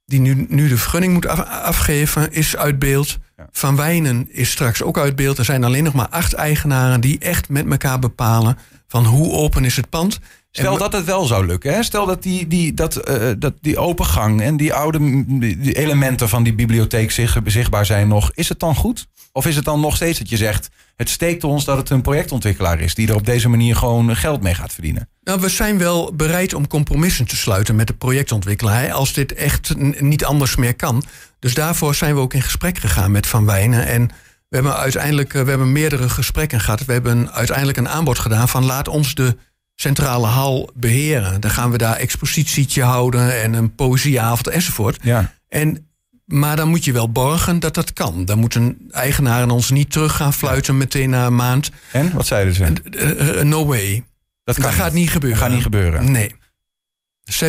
die 0.05 0.19
nu, 0.19 0.45
nu 0.49 0.67
de 0.67 0.77
vergunning 0.77 1.13
moet 1.13 1.27
af, 1.27 1.39
afgeven, 1.39 2.31
is 2.31 2.57
uit 2.57 2.79
beeld. 2.79 3.17
Ja. 3.37 3.47
Van 3.51 3.75
Wijnen 3.75 4.27
is 4.31 4.51
straks 4.51 4.83
ook 4.83 4.97
uit 4.97 5.15
beeld. 5.15 5.37
Er 5.37 5.45
zijn 5.45 5.63
alleen 5.63 5.83
nog 5.83 5.93
maar 5.93 6.09
acht 6.09 6.33
eigenaren 6.33 7.01
die 7.01 7.19
echt 7.19 7.49
met 7.49 7.71
elkaar 7.71 7.99
bepalen... 7.99 8.57
van 8.87 9.05
hoe 9.05 9.31
open 9.31 9.65
is 9.65 9.75
het 9.75 9.89
pand... 9.89 10.19
Stel 10.59 10.77
dat 10.77 10.93
het 10.93 11.05
wel 11.05 11.25
zou 11.25 11.45
lukken. 11.45 11.73
Hè? 11.73 11.83
Stel 11.83 12.05
dat 12.05 12.23
die, 12.23 12.47
die, 12.47 12.73
dat, 12.73 13.09
uh, 13.09 13.31
dat 13.37 13.53
die 13.61 13.77
open 13.77 14.05
gang 14.05 14.41
en 14.41 14.57
die 14.57 14.73
oude 14.73 15.23
die 15.57 15.73
elementen 15.73 16.29
van 16.29 16.43
die 16.43 16.53
bibliotheek 16.53 17.11
zich, 17.11 17.37
zichtbaar 17.45 17.85
zijn 17.85 18.07
nog. 18.07 18.31
Is 18.33 18.49
het 18.49 18.59
dan 18.59 18.75
goed? 18.75 19.07
Of 19.31 19.45
is 19.45 19.55
het 19.55 19.65
dan 19.65 19.79
nog 19.79 19.95
steeds 19.95 20.19
dat 20.19 20.29
je 20.29 20.37
zegt... 20.37 20.69
het 20.95 21.09
steekt 21.09 21.43
ons 21.43 21.65
dat 21.65 21.77
het 21.77 21.89
een 21.89 22.01
projectontwikkelaar 22.01 22.79
is... 22.79 22.95
die 22.95 23.07
er 23.07 23.15
op 23.15 23.25
deze 23.25 23.50
manier 23.50 23.75
gewoon 23.75 24.15
geld 24.15 24.41
mee 24.41 24.53
gaat 24.53 24.74
verdienen? 24.74 25.09
Nou, 25.24 25.41
we 25.41 25.50
zijn 25.50 25.77
wel 25.77 26.13
bereid 26.15 26.53
om 26.53 26.67
compromissen 26.67 27.25
te 27.25 27.35
sluiten 27.35 27.75
met 27.75 27.88
de 27.88 27.93
projectontwikkelaar... 27.93 28.91
als 28.91 29.13
dit 29.13 29.33
echt 29.33 29.75
niet 30.00 30.25
anders 30.25 30.55
meer 30.55 30.75
kan. 30.75 31.03
Dus 31.39 31.53
daarvoor 31.53 31.95
zijn 31.95 32.15
we 32.15 32.21
ook 32.21 32.33
in 32.33 32.41
gesprek 32.41 32.77
gegaan 32.77 33.12
met 33.12 33.27
Van 33.27 33.45
Wijnen... 33.45 33.88
en 33.88 34.09
we 34.50 34.55
hebben 34.55 34.75
uiteindelijk 34.75 35.33
we 35.33 35.38
hebben 35.38 35.71
meerdere 35.71 36.09
gesprekken 36.09 36.59
gehad. 36.59 36.85
We 36.85 36.93
hebben 36.93 37.31
uiteindelijk 37.31 37.77
een 37.77 37.89
aanbod 37.89 38.19
gedaan 38.19 38.50
van 38.50 38.65
laat 38.65 38.88
ons 38.88 39.15
de 39.15 39.38
centrale 39.75 40.27
hal 40.27 40.70
beheren. 40.74 41.41
Dan 41.41 41.51
gaan 41.51 41.72
we 41.72 41.77
daar 41.77 41.96
expositietje 41.96 42.84
houden 42.84 43.41
en 43.41 43.53
een 43.53 43.75
poëzieavond 43.75 44.48
enzovoort. 44.48 44.98
Ja. 45.01 45.34
En, 45.48 45.88
maar 46.25 46.55
dan 46.55 46.67
moet 46.67 46.86
je 46.86 46.91
wel 46.91 47.12
borgen 47.12 47.60
dat 47.60 47.74
dat 47.74 47.94
kan. 47.94 48.25
Dan 48.25 48.39
moeten 48.39 48.77
eigenaren 48.91 49.51
ons 49.51 49.70
niet 49.70 49.91
terug 49.91 50.15
gaan 50.15 50.34
fluiten 50.34 50.77
meteen 50.77 51.10
na 51.10 51.25
een 51.25 51.36
maand. 51.36 51.72
En, 51.91 52.13
wat 52.13 52.27
zeiden 52.27 52.53
ze? 52.53 52.74
Uh, 52.91 53.36
uh, 53.36 53.41
no 53.41 53.65
way. 53.65 54.03
Dat, 54.44 54.55
dat 54.55 54.72
gaat 54.72 54.94
niet 54.94 55.10
gebeuren. 55.10 55.39
Dat 55.39 55.48
gaat 55.48 55.55
niet 55.55 55.65
gebeuren. 55.65 56.12
Nee. 56.12 56.36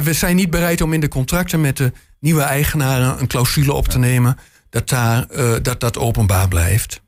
We 0.02 0.12
zijn 0.12 0.36
niet 0.36 0.50
bereid 0.50 0.80
om 0.80 0.92
in 0.92 1.00
de 1.00 1.08
contracten 1.08 1.60
met 1.60 1.76
de 1.76 1.92
nieuwe 2.20 2.42
eigenaren 2.42 3.20
een 3.20 3.26
clausule 3.26 3.72
op 3.72 3.88
te 3.88 3.98
nemen 3.98 4.38
dat 4.70 4.88
daar, 4.88 5.26
uh, 5.36 5.52
dat, 5.62 5.80
dat 5.80 5.98
openbaar 5.98 6.48
blijft. 6.48 7.00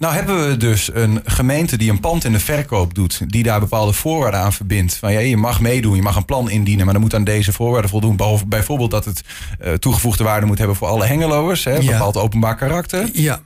Nou 0.00 0.14
hebben 0.14 0.48
we 0.48 0.56
dus 0.56 0.90
een 0.94 1.20
gemeente 1.24 1.76
die 1.76 1.90
een 1.90 2.00
pand 2.00 2.24
in 2.24 2.32
de 2.32 2.40
verkoop 2.40 2.94
doet, 2.94 3.30
die 3.30 3.42
daar 3.42 3.60
bepaalde 3.60 3.92
voorwaarden 3.92 4.40
aan 4.40 4.52
verbindt. 4.52 4.96
Van 4.96 5.12
ja, 5.12 5.18
je 5.18 5.36
mag 5.36 5.60
meedoen, 5.60 5.96
je 5.96 6.02
mag 6.02 6.16
een 6.16 6.24
plan 6.24 6.50
indienen, 6.50 6.84
maar 6.84 6.94
dan 6.94 7.02
moet 7.02 7.14
aan 7.14 7.24
deze 7.24 7.52
voorwaarden 7.52 7.90
voldoen. 7.90 8.16
Behalve 8.16 8.46
bijvoorbeeld 8.46 8.90
dat 8.90 9.04
het 9.04 9.22
uh, 9.64 9.72
toegevoegde 9.72 10.24
waarde 10.24 10.46
moet 10.46 10.58
hebben 10.58 10.76
voor 10.76 10.88
alle 10.88 11.04
hengeloers, 11.04 11.64
hè, 11.64 11.74
ja. 11.74 11.90
bepaald 11.90 12.16
openbaar 12.16 12.56
karakter. 12.56 13.10
Ja. 13.12 13.40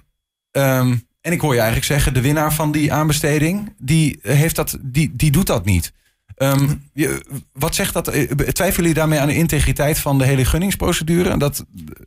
Um, 0.52 1.06
en 1.20 1.32
ik 1.32 1.40
hoor 1.40 1.52
je 1.52 1.58
eigenlijk 1.58 1.86
zeggen, 1.86 2.14
de 2.14 2.20
winnaar 2.20 2.52
van 2.52 2.72
die 2.72 2.92
aanbesteding, 2.92 3.74
die, 3.78 4.18
heeft 4.22 4.56
dat, 4.56 4.78
die, 4.80 5.12
die 5.14 5.30
doet 5.30 5.46
dat 5.46 5.64
niet. 5.64 5.92
Um, 6.36 6.82
je, 6.92 7.24
wat 7.52 7.74
zegt 7.74 7.94
dat? 7.94 8.04
Twijfelen 8.04 8.74
jullie 8.74 8.94
daarmee 8.94 9.20
aan 9.20 9.28
de 9.28 9.36
integriteit 9.36 9.98
van 9.98 10.18
de 10.18 10.24
hele 10.24 10.44
gunningsprocedure? 10.44 11.36
Dat... 11.36 11.64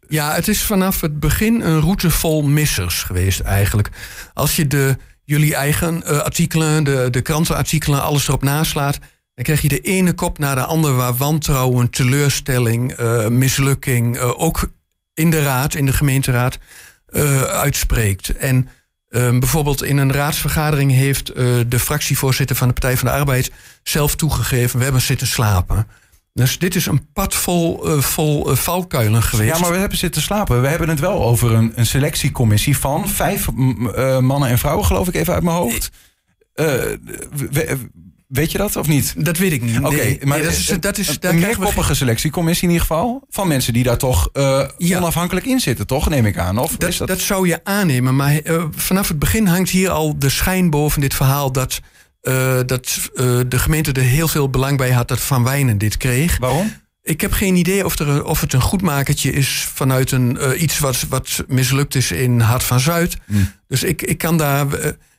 Ja, 0.08 0.34
het 0.34 0.48
is 0.48 0.62
vanaf 0.62 1.02
het 1.02 1.20
begin 1.20 1.62
een 1.62 1.80
route 1.80 2.10
vol 2.10 2.44
missers 2.44 3.04
geweest 3.04 3.40
eigenlijk. 3.40 3.90
Als 4.34 4.56
je 4.56 4.68
de, 4.68 4.98
jullie 5.24 5.56
eigen 5.56 6.04
uh, 6.06 6.18
artikelen, 6.18 6.84
de, 6.84 7.08
de 7.12 7.22
krantenartikelen, 7.22 8.02
alles 8.02 8.28
erop 8.28 8.44
naslaat... 8.44 9.00
Dan 9.38 9.46
krijg 9.46 9.62
je 9.62 9.68
de 9.68 9.80
ene 9.82 10.14
kop 10.14 10.38
naar 10.38 10.56
de 10.56 10.64
andere 10.64 10.94
waar 10.94 11.16
wantrouwen, 11.16 11.90
teleurstelling, 11.90 13.00
uh, 13.00 13.28
mislukking, 13.28 14.16
uh, 14.16 14.42
ook 14.42 14.70
in 15.14 15.30
de 15.30 15.44
raad, 15.44 15.74
in 15.74 15.86
de 15.86 15.94
gemeenteraad, 15.94 16.58
uitspreekt. 17.48 18.30
En 18.38 18.70
ehm, 19.10 19.40
bijvoorbeeld 19.40 19.84
in 19.84 19.98
een 19.98 20.12
raadsvergadering 20.12 20.92
heeft 20.92 21.36
de 21.68 21.80
fractievoorzitter 21.80 22.56
van 22.56 22.68
de 22.68 22.74
Partij 22.74 22.98
van 22.98 23.08
de 23.08 23.14
Arbeid 23.14 23.52
zelf 23.84 24.16
toegegeven: 24.16 24.78
we 24.78 24.84
hebben 24.84 25.02
zitten 25.02 25.28
slapen. 25.28 25.88
Dus 26.38 26.60
dit 26.60 26.76
is 26.76 26.86
een 26.86 27.12
pad 27.14 27.36
vol, 27.36 27.90
uh, 27.90 28.02
vol 28.02 28.52
uh, 28.52 28.56
valkuilen 28.56 29.24
geweest. 29.24 29.56
Ja, 29.56 29.60
maar 29.60 29.72
we 29.72 29.78
hebben 29.78 29.98
zitten 29.98 30.22
slapen. 30.22 30.62
We 30.62 30.68
hebben 30.68 30.90
het 30.90 31.00
wel 31.00 31.24
over 31.24 31.52
een, 31.52 31.72
een 31.76 31.86
selectiecommissie 31.86 32.78
van 32.78 33.10
vijf 33.10 33.52
mannen 34.22 34.50
en 34.50 34.58
vrouwen, 34.58 34.86
geloof 34.86 35.08
ik 35.08 35.16
even 35.16 35.34
uit 35.34 35.44
mijn 35.44 35.56
hoofd. 35.56 35.92
We, 36.54 37.78
weet 38.28 38.52
je 38.52 38.58
dat 38.58 38.76
of 38.76 38.88
niet? 38.88 39.14
Dat 39.18 39.38
weet 39.38 39.52
ik 39.52 39.62
niet. 39.62 39.78
Oké, 39.78 39.96
nee, 39.96 40.20
maar 40.24 40.38
nee, 40.38 40.48
dat 40.48 40.58
is, 40.58 40.66
dat 40.80 40.98
is, 40.98 41.18
een 41.20 41.40
meerkoppige 41.40 41.94
selectiecommissie 41.94 42.68
in 42.68 42.74
ieder 42.74 42.88
geval. 42.88 43.26
Van 43.30 43.48
mensen 43.48 43.74
die 43.74 43.84
daar 43.84 43.98
toch 43.98 44.30
ja. 44.78 44.98
onafhankelijk 44.98 45.46
in 45.46 45.60
zitten, 45.60 45.88
toch? 45.88 46.10
Neem 46.10 46.26
ik 46.26 46.38
aan. 46.38 46.58
Of 46.58 46.78
dat, 46.78 46.90
is 46.90 46.98
dat... 46.98 47.08
dat 47.08 47.20
zou 47.20 47.48
je 47.48 47.60
aannemen. 47.64 48.16
Maar 48.16 48.42
vanaf 48.76 49.08
het 49.08 49.20
begin 49.20 49.48
hangt 49.48 49.70
hier 49.70 49.90
al 49.90 50.20
de 50.20 50.30
schijn 50.30 50.70
boven 50.70 51.02
dit 51.02 51.14
verhaal 51.14 51.52
dat 51.52 51.80
uh, 52.22 52.60
dat 52.66 53.10
de 53.48 53.60
gemeente 53.60 53.92
er 53.92 54.02
heel 54.02 54.28
veel 54.28 54.50
belang 54.50 54.78
bij 54.78 54.92
had 54.92 55.08
dat 55.08 55.20
Van 55.20 55.44
Wijnen 55.44 55.78
dit 55.78 55.98
kreeg. 55.98 56.38
Waarom? 56.38 56.74
Ik 57.04 57.22
heb 57.22 57.32
geen 57.32 57.56
idee 57.56 57.86
of, 57.86 58.00
er, 58.00 58.26
of 58.26 58.42
het 58.42 58.54
een 58.54 58.62
goedmakertje 58.62 59.32
is 59.32 59.68
vanuit 59.74 60.12
een, 60.12 60.64
iets 60.64 60.80
wat, 60.80 61.06
wat 61.10 61.44
mislukt 61.48 61.96
is 61.96 62.12
in 62.12 62.40
Hart 62.40 62.64
van 62.64 62.80
Zuid. 62.80 63.18
Mm. 63.26 63.52
Dus 63.68 63.84
ik, 63.84 64.02
ik 64.02 64.18
kan 64.18 64.38
daar. 64.38 64.68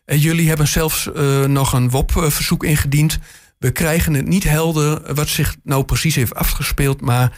En 0.08 0.18
jullie 0.18 0.48
hebben 0.48 0.68
zelfs 0.68 1.10
nog 1.46 1.72
een 1.72 1.90
WOP-verzoek 1.90 2.64
ingediend. 2.64 3.18
We 3.58 3.70
krijgen 3.70 4.14
het 4.14 4.26
niet 4.26 4.44
helder 4.44 5.14
wat 5.14 5.28
zich 5.28 5.56
nou 5.62 5.84
precies 5.84 6.14
heeft 6.14 6.34
afgespeeld, 6.34 7.00
maar 7.00 7.32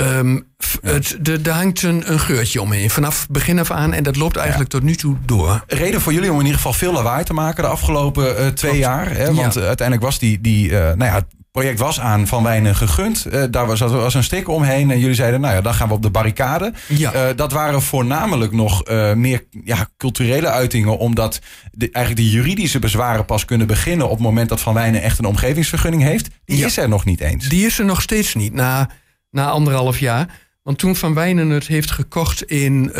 Um, 0.00 0.46
ja. 0.82 0.92
het, 0.92 1.18
de, 1.20 1.40
er 1.42 1.50
hangt 1.50 1.82
een, 1.82 2.12
een, 2.12 2.20
geurtje 2.20 2.60
omheen, 2.60 2.90
vanaf 2.90 3.26
begin 3.30 3.58
af 3.58 3.70
aan. 3.70 3.92
En 3.92 4.02
dat 4.02 4.16
loopt 4.16 4.36
eigenlijk 4.36 4.72
ja. 4.72 4.78
tot 4.78 4.88
nu 4.88 4.94
toe 4.94 5.16
door. 5.24 5.64
Reden 5.66 6.00
voor 6.00 6.12
jullie 6.12 6.30
om 6.30 6.34
in 6.34 6.44
ieder 6.44 6.56
geval 6.56 6.72
veel 6.72 6.92
lawaai 6.92 7.24
te 7.24 7.32
maken 7.32 7.62
de 7.62 7.68
afgelopen 7.68 8.24
uh, 8.24 8.46
twee 8.46 8.52
Klopt. 8.52 8.76
jaar. 8.76 9.10
Hè? 9.10 9.34
Want 9.34 9.54
ja. 9.54 9.60
uiteindelijk 9.60 10.06
was 10.06 10.18
die, 10.18 10.40
die 10.40 10.70
uh, 10.70 10.78
nou 10.78 11.04
ja, 11.04 11.22
project 11.58 11.78
was 11.78 12.00
aan 12.00 12.26
Van 12.26 12.42
Wijnen 12.42 12.76
gegund. 12.76 13.26
Uh, 13.32 13.44
daar 13.50 13.66
was, 13.66 13.80
was 13.80 14.14
een 14.14 14.22
strik 14.22 14.48
omheen. 14.48 14.90
En 14.90 14.98
jullie 14.98 15.14
zeiden, 15.14 15.40
nou 15.40 15.54
ja, 15.54 15.60
dan 15.60 15.74
gaan 15.74 15.88
we 15.88 15.94
op 15.94 16.02
de 16.02 16.10
barricade. 16.10 16.72
Ja. 16.88 17.32
dat 17.32 17.52
waren 17.52 17.82
voornamelijk 17.82 18.52
nog 18.52 18.82
meer 19.14 19.44
ja, 19.64 19.88
culturele 19.96 20.48
uitingen. 20.48 20.98
Omdat 20.98 21.40
de, 21.72 21.90
eigenlijk 21.90 22.26
de 22.26 22.36
juridische 22.36 22.78
bezwaren 22.78 23.24
pas 23.24 23.44
kunnen 23.44 23.66
beginnen... 23.66 24.06
op 24.06 24.12
het 24.12 24.22
moment 24.22 24.48
dat 24.48 24.60
Van 24.60 24.74
Wijnen 24.74 25.02
echt 25.02 25.18
een 25.18 25.24
omgevingsvergunning 25.24 26.02
heeft. 26.02 26.28
Die 26.44 26.64
is 26.64 26.76
er 26.76 26.88
nog 26.88 27.04
niet 27.04 27.20
eens. 27.20 27.48
Die 27.48 27.66
is 27.66 27.78
er 27.78 27.84
nog 27.84 28.02
steeds 28.02 28.34
niet. 28.34 28.52
Na 28.52 28.88
na 29.30 29.48
anderhalf 29.48 29.98
jaar. 29.98 30.26
Want 30.62 30.78
toen 30.78 30.96
Van 30.96 31.14
Wijnen 31.14 31.50
het 31.50 31.66
heeft 31.66 31.90
gekocht 31.90 32.42
in 32.42 32.90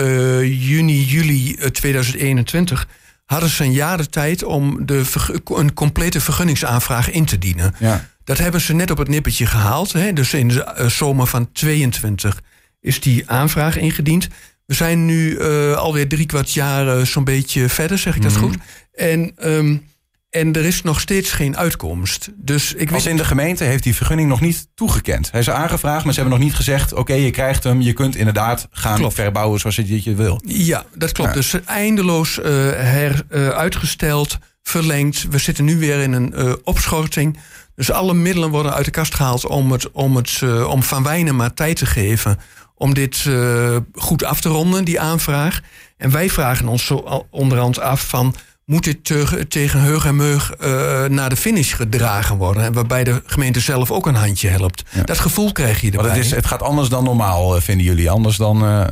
juni, 0.45 1.05
juli 1.05 1.57
2021, 1.71 2.89
hadden 3.29 3.49
ze 3.49 3.65
een 3.65 3.73
jaar 3.73 3.97
de 3.97 4.09
tijd 4.09 4.45
om 4.45 4.87
de 4.87 5.05
een 5.45 5.75
complete 5.75 6.21
vergunningsaanvraag 6.21 7.11
in 7.11 7.25
te 7.25 7.39
dienen. 7.39 7.75
Ja. 7.79 8.09
Dat 8.29 8.39
hebben 8.39 8.61
ze 8.61 8.75
net 8.75 8.91
op 8.91 8.99
het 8.99 9.09
nippertje 9.09 9.47
gehaald. 9.47 9.93
Hè? 9.93 10.13
Dus 10.13 10.35
in 10.35 10.49
de 10.49 10.75
uh, 10.79 10.87
zomer 10.87 11.27
van 11.27 11.53
22 11.53 12.43
is 12.81 13.01
die 13.01 13.31
aanvraag 13.31 13.77
ingediend. 13.77 14.29
We 14.67 14.75
zijn 14.75 15.05
nu 15.05 15.39
uh, 15.39 15.75
alweer 15.77 16.09
drie 16.09 16.27
kwart 16.27 16.53
jaar 16.53 17.07
zo'n 17.07 17.25
beetje 17.25 17.69
verder, 17.69 17.99
zeg 17.99 18.17
ik 18.17 18.23
dat 18.23 18.33
mm 18.33 18.39
-hmm. 18.39 18.49
goed. 18.49 18.59
En 18.93 19.35
um, 19.45 19.87
en 20.31 20.53
er 20.53 20.65
is 20.65 20.83
nog 20.83 21.01
steeds 21.01 21.33
geen 21.33 21.57
uitkomst. 21.57 22.29
Dus 22.37 22.75
ik 22.75 22.93
Als 22.93 23.07
in 23.07 23.17
de 23.17 23.25
gemeente 23.25 23.65
heeft 23.65 23.83
die 23.83 23.95
vergunning 23.95 24.29
nog 24.29 24.41
niet 24.41 24.69
toegekend. 24.75 25.31
Hij 25.31 25.41
is 25.41 25.51
aangevraagd, 25.51 26.05
maar 26.05 26.15
ze 26.15 26.21
hebben 26.21 26.39
nog 26.39 26.49
niet 26.49 26.57
gezegd... 26.57 26.93
oké, 26.93 27.01
okay, 27.01 27.21
je 27.21 27.31
krijgt 27.31 27.65
hem, 27.65 27.81
je 27.81 27.93
kunt 27.93 28.17
inderdaad 28.17 28.69
gaan 28.71 28.97
klopt. 28.97 29.15
verbouwen 29.15 29.61
zoals 29.61 29.77
je 29.77 29.85
dit 29.85 30.17
wil. 30.17 30.43
Ja, 30.45 30.85
dat 30.95 31.13
klopt. 31.13 31.31
Ja. 31.31 31.37
Dus 31.37 31.65
eindeloos 31.65 32.39
uh, 32.39 32.45
her, 32.71 33.25
uitgesteld, 33.55 34.39
verlengd. 34.69 35.27
We 35.31 35.39
zitten 35.39 35.65
nu 35.65 35.79
weer 35.79 36.01
in 36.01 36.13
een 36.13 36.33
uh, 36.37 36.53
opschorting. 36.65 37.39
Dus 37.75 37.91
alle 37.91 38.15
middelen 38.15 38.51
worden 38.51 38.75
uit 38.75 38.85
de 38.85 38.91
kast 38.91 39.15
gehaald... 39.15 39.47
om, 39.47 39.73
het, 39.73 39.91
om, 39.91 40.17
het, 40.17 40.43
om 40.67 40.83
Van 40.83 41.03
Wijnen 41.03 41.37
maar 41.37 41.55
tijd 41.55 41.77
te 41.77 41.87
geven... 41.87 42.39
om 42.75 42.95
dit 42.95 43.27
goed 43.93 44.25
af 44.25 44.41
te 44.41 44.49
ronden, 44.49 44.85
die 44.85 45.01
aanvraag. 45.01 45.61
En 45.97 46.11
wij 46.11 46.31
vragen 46.31 46.69
ons 46.69 46.87
zo 46.87 47.27
onderhand 47.31 47.81
af 47.81 48.09
van 48.09 48.35
moet 48.65 48.85
dit 48.85 49.05
te, 49.05 49.47
tegen 49.49 49.81
heug 49.81 50.05
en 50.05 50.17
meug 50.17 50.53
naar 51.09 51.29
de 51.29 51.37
finish 51.37 51.75
gedragen 51.75 52.37
worden. 52.37 52.63
En 52.63 52.73
waarbij 52.73 53.05
de 53.05 53.23
gemeente 53.27 53.61
zelf 53.61 53.91
ook 53.91 54.07
een 54.07 54.15
handje 54.15 54.49
helpt. 54.49 54.83
Ja. 54.91 55.03
Dat 55.03 55.19
gevoel 55.19 55.53
krijg 55.53 55.81
je 55.81 55.87
erbij. 55.87 56.03
Maar 56.03 56.17
het, 56.17 56.25
is, 56.25 56.31
het 56.31 56.47
gaat 56.47 56.63
anders 56.63 56.89
dan 56.89 57.05
normaal, 57.05 57.61
vinden 57.61 57.87
jullie? 57.87 58.11
Anders 58.11 58.37
dan... 58.37 58.87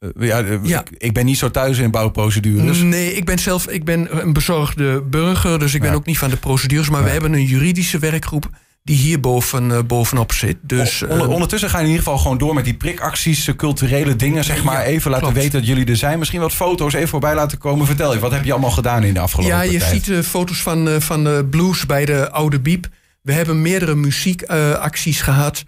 Uh, 0.00 0.28
ja, 0.28 0.44
ja. 0.62 0.80
Ik, 0.80 0.90
ik, 0.98 1.12
ben 1.12 1.24
niet 1.24 1.38
zo 1.38 1.50
thuis 1.50 1.78
in 1.78 1.90
bouwprocedures. 1.90 2.78
Nee, 2.82 3.14
ik 3.14 3.24
ben 3.24 3.38
zelf 3.38 3.68
ik 3.68 3.84
ben 3.84 4.22
een 4.22 4.32
bezorgde 4.32 5.02
burger. 5.02 5.58
Dus 5.58 5.74
ik 5.74 5.80
ben 5.80 5.92
ook 5.92 6.06
niet 6.06 6.18
van 6.18 6.30
de 6.30 6.36
procedures. 6.36 6.90
Maar 6.90 7.04
we 7.04 7.10
hebben 7.10 7.32
een 7.32 7.44
juridische 7.44 7.98
werkgroep 7.98 8.48
die 8.82 8.96
hier 8.96 9.20
boven, 9.20 9.70
uh, 9.70 9.78
bovenop 9.86 10.32
zit. 10.32 10.56
Dus, 10.62 11.02
Onder, 11.02 11.28
ondertussen 11.28 11.70
gaan 11.70 11.80
in 11.80 11.86
ieder 11.86 12.02
geval 12.02 12.18
gewoon 12.18 12.38
door 12.38 12.54
met 12.54 12.64
die 12.64 12.74
prikacties, 12.74 13.52
culturele 13.56 14.16
dingen, 14.16 14.44
zeg 14.44 14.64
maar. 14.64 14.82
Even 14.82 15.10
laten 15.10 15.26
klopt. 15.26 15.42
weten 15.42 15.58
dat 15.58 15.68
jullie 15.68 15.86
er 15.86 15.96
zijn. 15.96 16.18
Misschien 16.18 16.40
wat 16.40 16.52
foto's 16.52 16.92
even 16.92 17.08
voorbij 17.08 17.34
laten 17.34 17.58
komen. 17.58 17.86
Vertel 17.86 18.14
je, 18.14 18.18
wat 18.18 18.32
heb 18.32 18.44
je 18.44 18.52
allemaal 18.52 18.70
gedaan 18.70 19.04
in 19.04 19.14
de 19.14 19.20
afgelopen 19.20 19.56
tijd? 19.56 19.66
Ja, 19.66 19.72
je 19.72 19.78
tijd? 19.78 19.92
ziet 19.92 20.06
uh, 20.06 20.20
foto's 20.20 20.62
van, 20.62 21.02
van 21.02 21.24
de 21.24 21.46
blues 21.50 21.86
bij 21.86 22.04
de 22.04 22.30
Oude 22.30 22.60
Biep. 22.60 22.88
We 23.22 23.32
hebben 23.32 23.62
meerdere 23.62 23.94
muziekacties 23.94 25.20
gehad. 25.20 25.64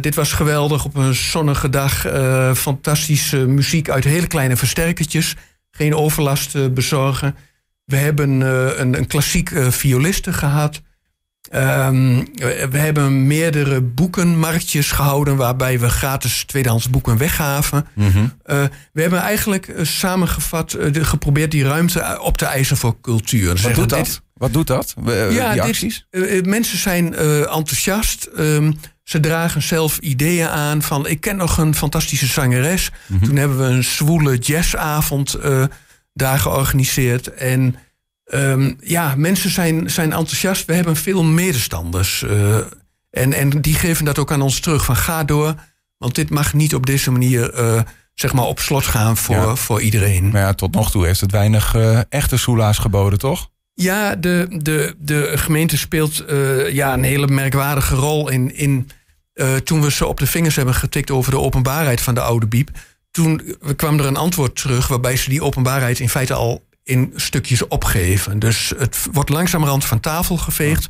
Dit 0.00 0.14
was 0.14 0.32
geweldig 0.32 0.84
op 0.84 0.96
een 0.96 1.14
zonnige 1.14 1.70
dag. 1.70 2.06
fantastische 2.56 3.36
muziek 3.36 3.90
uit 3.90 4.04
hele 4.04 4.26
kleine 4.26 4.56
versterkertjes. 4.56 5.34
Geen 5.70 5.94
overlast 5.94 6.74
bezorgen. 6.74 7.36
We 7.84 7.96
hebben 7.96 8.40
een, 8.40 8.98
een 8.98 9.06
klassiek 9.06 9.52
violiste 9.68 10.32
gehad. 10.32 10.80
Um, 11.54 12.28
we 12.70 12.78
hebben 12.78 13.26
meerdere 13.26 13.80
boekenmarktjes 13.80 14.90
gehouden 14.90 15.36
waarbij 15.36 15.80
we 15.80 15.88
gratis 15.88 16.44
tweedehands 16.44 16.90
boeken 16.90 17.16
weggaven. 17.16 17.86
Mm 17.94 18.10
-hmm. 18.10 18.32
uh, 18.46 18.64
we 18.92 19.00
hebben 19.00 19.20
eigenlijk 19.20 19.72
samengevat 19.82 20.70
de, 20.70 21.04
geprobeerd 21.04 21.50
die 21.50 21.64
ruimte 21.64 22.18
op 22.20 22.36
te 22.36 22.44
eisen 22.44 22.76
voor 22.76 23.00
cultuur. 23.00 23.60
Wat 23.62 23.74
doet 23.74 23.88
dat? 23.88 24.04
Dit, 24.04 24.20
Wat 24.34 24.52
doet 24.52 24.66
dat? 24.66 24.94
ja, 25.30 25.52
die 25.52 25.62
acties? 25.62 26.06
Dit, 26.10 26.46
mensen 26.46 26.78
zijn 26.78 27.14
enthousiast. 27.46 28.28
Um, 28.38 28.78
ze 29.08 29.20
dragen 29.20 29.62
zelf 29.62 29.98
ideeën 29.98 30.48
aan 30.48 30.82
van 30.82 31.06
ik 31.06 31.20
ken 31.20 31.36
nog 31.36 31.58
een 31.58 31.74
fantastische 31.74 32.26
zangeres. 32.26 32.90
Mm 32.90 33.18
-hmm. 33.18 33.26
Toen 33.26 33.36
hebben 33.36 33.58
we 33.58 33.64
een 33.64 33.84
zwoele 33.84 34.36
jazzavond 34.36 35.38
daar 36.12 36.38
georganiseerd 36.38 37.34
en 37.34 37.76
Um, 38.34 38.76
ja, 38.80 39.14
mensen 39.16 39.50
zijn, 39.50 39.90
zijn 39.90 40.12
enthousiast. 40.12 40.64
We 40.64 40.74
hebben 40.74 40.96
veel 40.96 41.22
medestanders. 41.22 42.22
Uh, 42.22 42.56
en, 43.10 43.32
en 43.32 43.48
die 43.48 43.74
geven 43.74 44.04
dat 44.04 44.18
ook 44.18 44.32
aan 44.32 44.42
ons 44.42 44.60
terug. 44.60 44.84
Van 44.84 44.96
ga 44.96 45.24
door, 45.24 45.54
want 45.96 46.14
dit 46.14 46.30
mag 46.30 46.54
niet 46.54 46.74
op 46.74 46.86
deze 46.86 47.10
manier 47.10 47.58
uh, 47.58 47.80
zeg 48.14 48.32
maar 48.32 48.44
op 48.44 48.60
slot 48.60 48.86
gaan 48.86 49.16
voor, 49.16 49.34
ja. 49.34 49.54
voor 49.54 49.80
iedereen. 49.80 50.30
Maar 50.30 50.40
ja, 50.40 50.54
tot 50.54 50.74
nog 50.74 50.90
toe 50.90 51.06
heeft 51.06 51.20
het 51.20 51.32
weinig 51.32 51.74
echte 52.08 52.36
soela's 52.36 52.78
geboden, 52.78 53.18
toch? 53.18 53.50
Ja, 53.74 54.16
de, 54.16 54.46
de, 54.62 54.94
de 54.98 55.32
gemeente 55.34 55.76
speelt 55.76 56.24
ja, 56.72 56.92
een 56.92 57.02
hele 57.02 57.26
merkwaardige 57.26 57.94
rol 57.94 58.28
in... 58.28 58.56
in 58.56 58.88
toen 59.64 59.80
we 59.80 59.90
ze 59.90 60.06
op 60.06 60.18
de 60.18 60.26
vingers 60.26 60.56
hebben 60.56 60.74
getikt 60.74 61.10
over 61.10 61.30
de 61.30 61.40
openbaarheid 61.40 62.00
van 62.00 62.14
de 62.14 62.20
oude 62.20 62.46
biep... 62.46 62.70
toen 63.10 63.56
kwam 63.76 63.98
er 63.98 64.06
een 64.06 64.16
antwoord 64.16 64.56
terug 64.56 64.88
waarbij 64.88 65.16
ze 65.16 65.28
die 65.28 65.42
openbaarheid 65.42 66.00
in 66.00 66.08
feite 66.08 66.34
al 66.34 66.66
in 66.82 67.12
stukjes 67.16 67.68
opgeven. 67.68 68.38
Dus 68.38 68.72
het 68.78 69.06
wordt 69.12 69.30
langzamerhand 69.30 69.84
van 69.84 70.00
tafel 70.00 70.36
geveegd. 70.36 70.88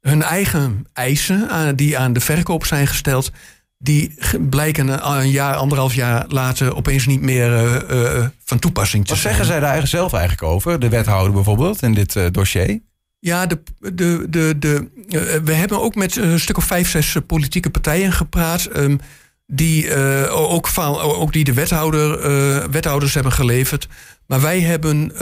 Hun 0.00 0.22
eigen 0.22 0.86
eisen 0.92 1.76
die 1.76 1.98
aan 1.98 2.12
de 2.12 2.20
verkoop 2.20 2.66
zijn 2.66 2.86
gesteld, 2.86 3.30
die 3.78 4.14
blijken 4.50 5.10
een 5.10 5.30
jaar, 5.30 5.54
anderhalf 5.54 5.94
jaar 5.94 6.24
later 6.28 6.76
opeens 6.76 7.06
niet 7.06 7.20
meer 7.20 7.50
uh, 7.90 8.26
van 8.44 8.58
toepassing 8.58 9.04
te 9.04 9.10
Wat 9.10 9.18
zijn. 9.20 9.34
zeggen 9.34 9.52
zij 9.52 9.60
daar 9.60 9.86
zelf 9.86 10.12
eigenlijk 10.12 10.42
over? 10.42 10.80
De 10.80 10.88
wethouder 10.88 11.32
bijvoorbeeld 11.32 11.82
in 11.82 11.94
dit 11.94 12.14
uh, 12.14 12.26
dossier? 12.30 12.80
Ja, 13.20 13.46
de, 13.46 13.62
de, 13.78 14.26
de, 14.28 14.54
de, 14.58 14.90
uh, 15.08 15.20
we 15.44 15.52
hebben 15.52 15.80
ook 15.80 15.94
met 15.94 16.16
een 16.16 16.40
stuk 16.40 16.56
of 16.56 16.64
vijf, 16.64 16.90
zes 16.90 17.16
politieke 17.26 17.70
partijen 17.70 18.12
gepraat. 18.12 18.76
Um, 18.76 19.00
die, 19.46 19.86
uh, 19.86 20.40
ook, 20.40 20.68
ook 21.02 21.32
die 21.32 21.44
de 21.44 21.52
wethouder, 21.52 22.70
wethouders 22.70 23.14
hebben 23.14 23.32
geleverd. 23.32 23.88
Maar 24.26 24.40
wij 24.40 24.60
hebben, 24.60 25.12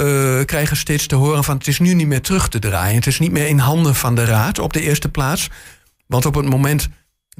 krijgen 0.45 0.76
steeds 0.76 1.07
te 1.07 1.14
horen 1.14 1.45
van 1.45 1.57
het 1.57 1.67
is 1.67 1.78
nu 1.78 1.95
niet 1.95 2.07
meer 2.07 2.21
terug 2.21 2.49
te 2.49 2.59
draaien. 2.59 2.95
Het 2.95 3.07
is 3.07 3.19
niet 3.19 3.33
meer 3.33 3.47
in 3.47 3.59
handen 3.59 3.95
van 3.95 4.14
de 4.14 4.25
raad 4.25 4.59
op 4.59 4.73
de 4.73 4.81
eerste 4.81 5.09
plaats. 5.09 5.50
Want 6.07 6.26
op 6.26 6.35
het 6.35 6.49
moment 6.49 6.88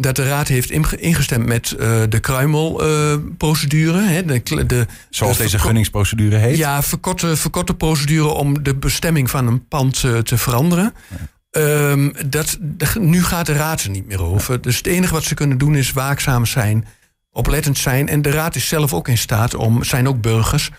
dat 0.00 0.17
de 0.17 0.28
raad 0.28 0.49
heeft 0.49 0.71
ingestemd 1.00 1.47
met 1.47 1.76
uh, 1.78 2.02
de 2.09 2.21
kruimelprocedure. 2.21 4.00
Uh, 4.00 4.40
de, 4.43 4.67
de, 4.67 4.87
Zoals 5.11 5.37
de 5.37 5.43
deze 5.43 5.59
gunningsprocedure 5.59 6.37
heet? 6.37 6.57
Ja, 6.57 6.83
verkorte, 6.83 7.37
verkorte 7.37 7.75
procedure 7.75 8.28
om 8.28 8.62
de 8.62 8.75
bestemming 8.75 9.31
van 9.31 9.47
een 9.47 9.69
pand 9.69 10.02
uh, 10.02 10.19
te 10.19 10.38
veranderen. 10.38 10.95
Ja. 11.09 11.17
Ehm, 11.50 12.11
dat, 12.26 12.59
nu 13.00 13.23
gaat 13.23 13.47
de 13.47 13.52
raad 13.52 13.83
er 13.83 13.90
niet 13.90 14.07
meer 14.07 14.23
over. 14.23 14.61
Dus 14.61 14.76
het 14.76 14.87
enige 14.87 15.12
wat 15.12 15.25
ze 15.25 15.35
kunnen 15.35 15.59
doen 15.59 15.75
is 15.75 15.93
waakzaam 15.93 16.47
zijn, 16.47 16.87
oplettend 17.31 17.78
zijn. 17.78 18.09
En 18.09 18.23
de 18.23 18.31
raad 18.31 18.55
is 18.57 18.69
zelf 18.69 18.93
ook 18.93 19.09
in 19.09 19.19
staat 19.19 19.55
om, 19.55 19.85
zijn 19.85 20.09
ook 20.09 20.21
burgers, 20.21 20.71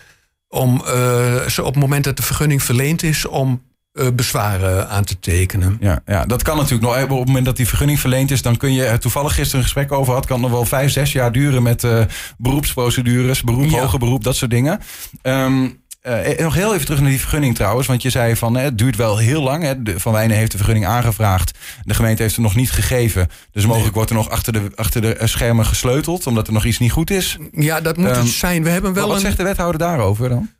om 0.48 0.74
uh, 0.74 1.46
ze 1.46 1.62
op 1.62 1.74
het 1.74 1.82
moment 1.82 2.04
dat 2.04 2.16
de 2.16 2.22
vergunning 2.22 2.62
verleend 2.62 3.02
is, 3.02 3.26
om 3.26 3.62
uh, 3.92 4.06
bezwaren 4.14 4.88
aan 4.88 5.04
te 5.04 5.18
tekenen. 5.18 5.76
Ja, 5.80 6.02
ja, 6.06 6.24
dat 6.24 6.42
kan 6.42 6.56
natuurlijk 6.56 6.82
nog. 6.82 7.02
Op 7.02 7.18
het 7.18 7.26
moment 7.26 7.44
dat 7.44 7.56
die 7.56 7.68
vergunning 7.68 8.00
verleend 8.00 8.30
is, 8.30 8.42
dan 8.42 8.56
kun 8.56 8.72
je 8.72 8.98
toevallig 8.98 9.34
gisteren 9.34 9.58
een 9.58 9.64
gesprek 9.64 9.92
over 9.92 10.14
had. 10.14 10.26
Kan 10.26 10.40
nog 10.40 10.50
wel 10.50 10.64
vijf, 10.64 10.90
zes 10.90 11.12
jaar 11.12 11.32
duren 11.32 11.62
met 11.62 11.82
uh, 11.82 12.04
beroepsprocedures, 12.38 13.42
beroep, 13.42 13.70
ja. 13.70 13.80
hoger 13.80 13.98
beroep, 13.98 14.24
dat 14.24 14.36
soort 14.36 14.50
dingen. 14.50 14.80
Um, 15.22 15.80
uh, 16.02 16.38
nog 16.38 16.54
heel 16.54 16.72
even 16.74 16.84
terug 16.84 17.00
naar 17.00 17.10
die 17.10 17.20
vergunning 17.20 17.54
trouwens. 17.54 17.86
Want 17.86 18.02
je 18.02 18.10
zei 18.10 18.36
van 18.36 18.56
het 18.56 18.78
duurt 18.78 18.96
wel 18.96 19.18
heel 19.18 19.42
lang. 19.42 19.62
Hè. 19.62 19.98
Van 19.98 20.12
Wijnen 20.12 20.36
heeft 20.36 20.50
de 20.50 20.56
vergunning 20.56 20.86
aangevraagd. 20.86 21.58
De 21.82 21.94
gemeente 21.94 22.22
heeft 22.22 22.36
er 22.36 22.42
nog 22.42 22.54
niet 22.54 22.70
gegeven. 22.70 23.28
Dus 23.50 23.62
mogelijk 23.62 23.84
nee. 23.84 23.94
wordt 23.94 24.10
er 24.10 24.16
nog 24.16 24.30
achter 24.30 24.52
de, 24.52 24.70
achter 24.74 25.00
de 25.00 25.16
schermen 25.24 25.66
gesleuteld. 25.66 26.26
Omdat 26.26 26.46
er 26.46 26.52
nog 26.52 26.64
iets 26.64 26.78
niet 26.78 26.92
goed 26.92 27.10
is. 27.10 27.38
Ja, 27.52 27.80
dat 27.80 27.96
moet 27.96 28.08
um, 28.08 28.14
het 28.14 28.28
zijn. 28.28 28.62
We 28.62 28.70
hebben 28.70 28.92
wel 28.92 29.06
wat 29.06 29.16
een... 29.16 29.22
zegt 29.22 29.36
de 29.36 29.42
wethouder 29.42 29.78
daarover 29.78 30.28
dan? 30.28 30.50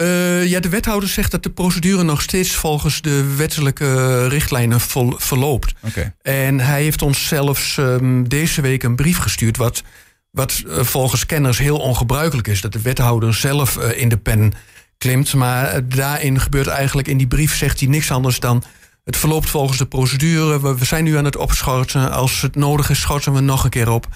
Uh, 0.00 0.46
ja, 0.46 0.60
de 0.60 0.68
wethouder 0.68 1.08
zegt 1.08 1.30
dat 1.30 1.42
de 1.42 1.50
procedure 1.50 2.02
nog 2.02 2.22
steeds 2.22 2.54
volgens 2.54 3.00
de 3.00 3.34
wettelijke 3.36 4.26
richtlijnen 4.28 4.80
vol, 4.80 5.14
verloopt. 5.16 5.72
Okay. 5.86 6.14
En 6.22 6.60
hij 6.60 6.82
heeft 6.82 7.02
ons 7.02 7.26
zelfs 7.26 7.76
um, 7.76 8.28
deze 8.28 8.60
week 8.60 8.82
een 8.82 8.96
brief 8.96 9.18
gestuurd. 9.18 9.56
Wat, 9.56 9.82
wat 10.30 10.62
uh, 10.66 10.82
volgens 10.82 11.26
kenners 11.26 11.58
heel 11.58 11.78
ongebruikelijk 11.78 12.48
is. 12.48 12.60
Dat 12.60 12.72
de 12.72 12.82
wethouder 12.82 13.34
zelf 13.34 13.76
uh, 13.76 14.00
in 14.00 14.08
de 14.08 14.16
pen 14.16 14.52
klimt. 14.98 15.34
Maar 15.34 15.88
daarin 15.88 16.40
gebeurt 16.40 16.66
eigenlijk, 16.66 17.08
in 17.08 17.18
die 17.18 17.26
brief 17.26 17.56
zegt 17.56 17.80
hij 17.80 17.88
niks 17.88 18.10
anders 18.10 18.40
dan... 18.40 18.62
het 19.04 19.16
verloopt 19.16 19.50
volgens 19.50 19.78
de 19.78 19.86
procedure. 19.86 20.60
We, 20.60 20.78
we 20.78 20.84
zijn 20.84 21.04
nu 21.04 21.16
aan 21.16 21.24
het 21.24 21.36
opschorten. 21.36 22.12
Als 22.12 22.40
het 22.40 22.54
nodig 22.54 22.90
is, 22.90 23.00
schorten 23.00 23.32
we 23.32 23.40
nog 23.40 23.64
een 23.64 23.70
keer 23.70 23.90
op. 23.90 24.06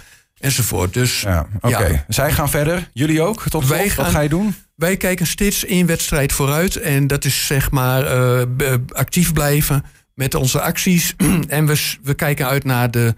Enzovoort. 0.43 0.95
Dus, 0.95 1.21
ja, 1.21 1.47
Oké, 1.57 1.67
okay. 1.67 1.93
ja. 1.93 2.05
zij 2.09 2.33
gaan 2.33 2.51
verder. 2.51 2.91
Jullie 2.93 3.23
ook? 3.23 3.49
Tot 3.49 3.67
wij 3.67 3.89
gaan, 3.89 4.05
Wat 4.05 4.15
ga 4.15 4.21
je 4.21 4.29
doen? 4.29 4.55
Wij 4.75 4.97
kijken 4.97 5.27
steeds 5.27 5.65
één 5.65 5.87
wedstrijd 5.87 6.33
vooruit. 6.33 6.77
En 6.77 7.07
dat 7.07 7.25
is 7.25 7.47
zeg 7.47 7.71
maar 7.71 8.17
uh, 8.17 8.43
actief 8.89 9.33
blijven 9.33 9.85
met 10.15 10.35
onze 10.35 10.61
acties. 10.61 11.15
en 11.49 11.67
we, 11.67 11.97
we 12.03 12.15
kijken 12.15 12.47
uit 12.47 12.65
naar 12.65 12.91
de 12.91 13.15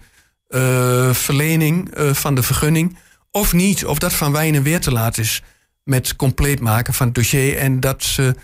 uh, 0.49 1.13
verlening 1.13 1.97
uh, 1.97 2.13
van 2.13 2.35
de 2.35 2.43
vergunning. 2.43 2.97
Of 3.31 3.53
niet, 3.53 3.85
of 3.85 3.99
dat 3.99 4.13
van 4.13 4.31
Wijnen 4.31 4.63
weer 4.63 4.79
te 4.79 4.91
laat 4.91 5.17
is 5.17 5.41
met 5.83 6.15
compleet 6.15 6.59
maken 6.59 6.93
van 6.93 7.05
het 7.05 7.15
dossier. 7.15 7.57
En 7.57 7.79
dat 7.79 8.03
ze, 8.03 8.35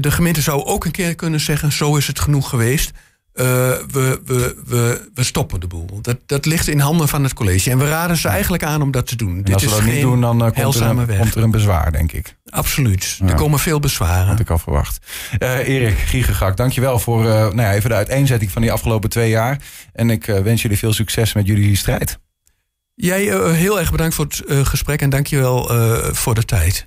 de 0.00 0.10
gemeente 0.10 0.40
zou 0.40 0.64
ook 0.64 0.84
een 0.84 0.90
keer 0.90 1.14
kunnen 1.14 1.40
zeggen: 1.40 1.72
zo 1.72 1.96
is 1.96 2.06
het 2.06 2.20
genoeg 2.20 2.48
geweest. 2.48 2.90
Uh, 3.34 3.44
we, 3.90 4.20
we, 4.24 4.56
we, 4.66 5.10
we 5.14 5.24
stoppen 5.24 5.60
de 5.60 5.66
boel. 5.66 5.98
Dat, 6.02 6.18
dat 6.26 6.46
ligt 6.46 6.68
in 6.68 6.78
handen 6.78 7.08
van 7.08 7.22
het 7.22 7.32
college. 7.32 7.70
En 7.70 7.78
we 7.78 7.88
raden 7.88 8.16
ze 8.16 8.28
eigenlijk 8.28 8.62
aan 8.62 8.82
om 8.82 8.90
dat 8.90 9.06
te 9.06 9.16
doen. 9.16 9.36
En 9.36 9.42
Dit 9.42 9.54
als 9.54 9.62
is 9.62 9.70
we 9.70 9.76
dat 9.76 9.84
niet 9.84 10.00
doen, 10.00 10.20
dan 10.20 10.36
uh, 10.46 10.50
komt, 10.62 10.74
er 10.74 10.82
een, 10.82 11.06
weg. 11.06 11.18
komt 11.18 11.34
er 11.34 11.42
een 11.42 11.50
bezwaar, 11.50 11.92
denk 11.92 12.12
ik. 12.12 12.36
Absoluut. 12.48 13.16
Ja. 13.18 13.26
Er 13.26 13.34
komen 13.34 13.58
veel 13.58 13.80
bezwaren. 13.80 14.26
Had 14.26 14.40
ik 14.40 14.50
al 14.50 14.58
verwacht. 14.58 15.06
Uh, 15.38 15.68
Erik 15.68 15.98
Giegegak, 15.98 16.56
dankjewel 16.56 16.98
voor 16.98 17.22
nou 17.24 17.60
ja, 17.60 17.72
even 17.72 17.90
de 17.90 17.96
uiteenzetting 17.96 18.50
van 18.50 18.62
die 18.62 18.72
afgelopen 18.72 19.10
twee 19.10 19.30
jaar. 19.30 19.58
En 19.92 20.10
ik 20.10 20.26
wens 20.26 20.62
jullie 20.62 20.78
veel 20.78 20.92
succes 20.92 21.32
met 21.32 21.46
jullie 21.46 21.76
strijd. 21.76 22.18
Jij 22.94 23.22
heel 23.54 23.78
erg 23.78 23.90
bedankt 23.90 24.14
voor 24.14 24.24
het 24.24 24.42
gesprek 24.68 25.02
en 25.02 25.10
dankjewel 25.10 25.70
voor 26.12 26.34
de 26.34 26.44
tijd. 26.44 26.86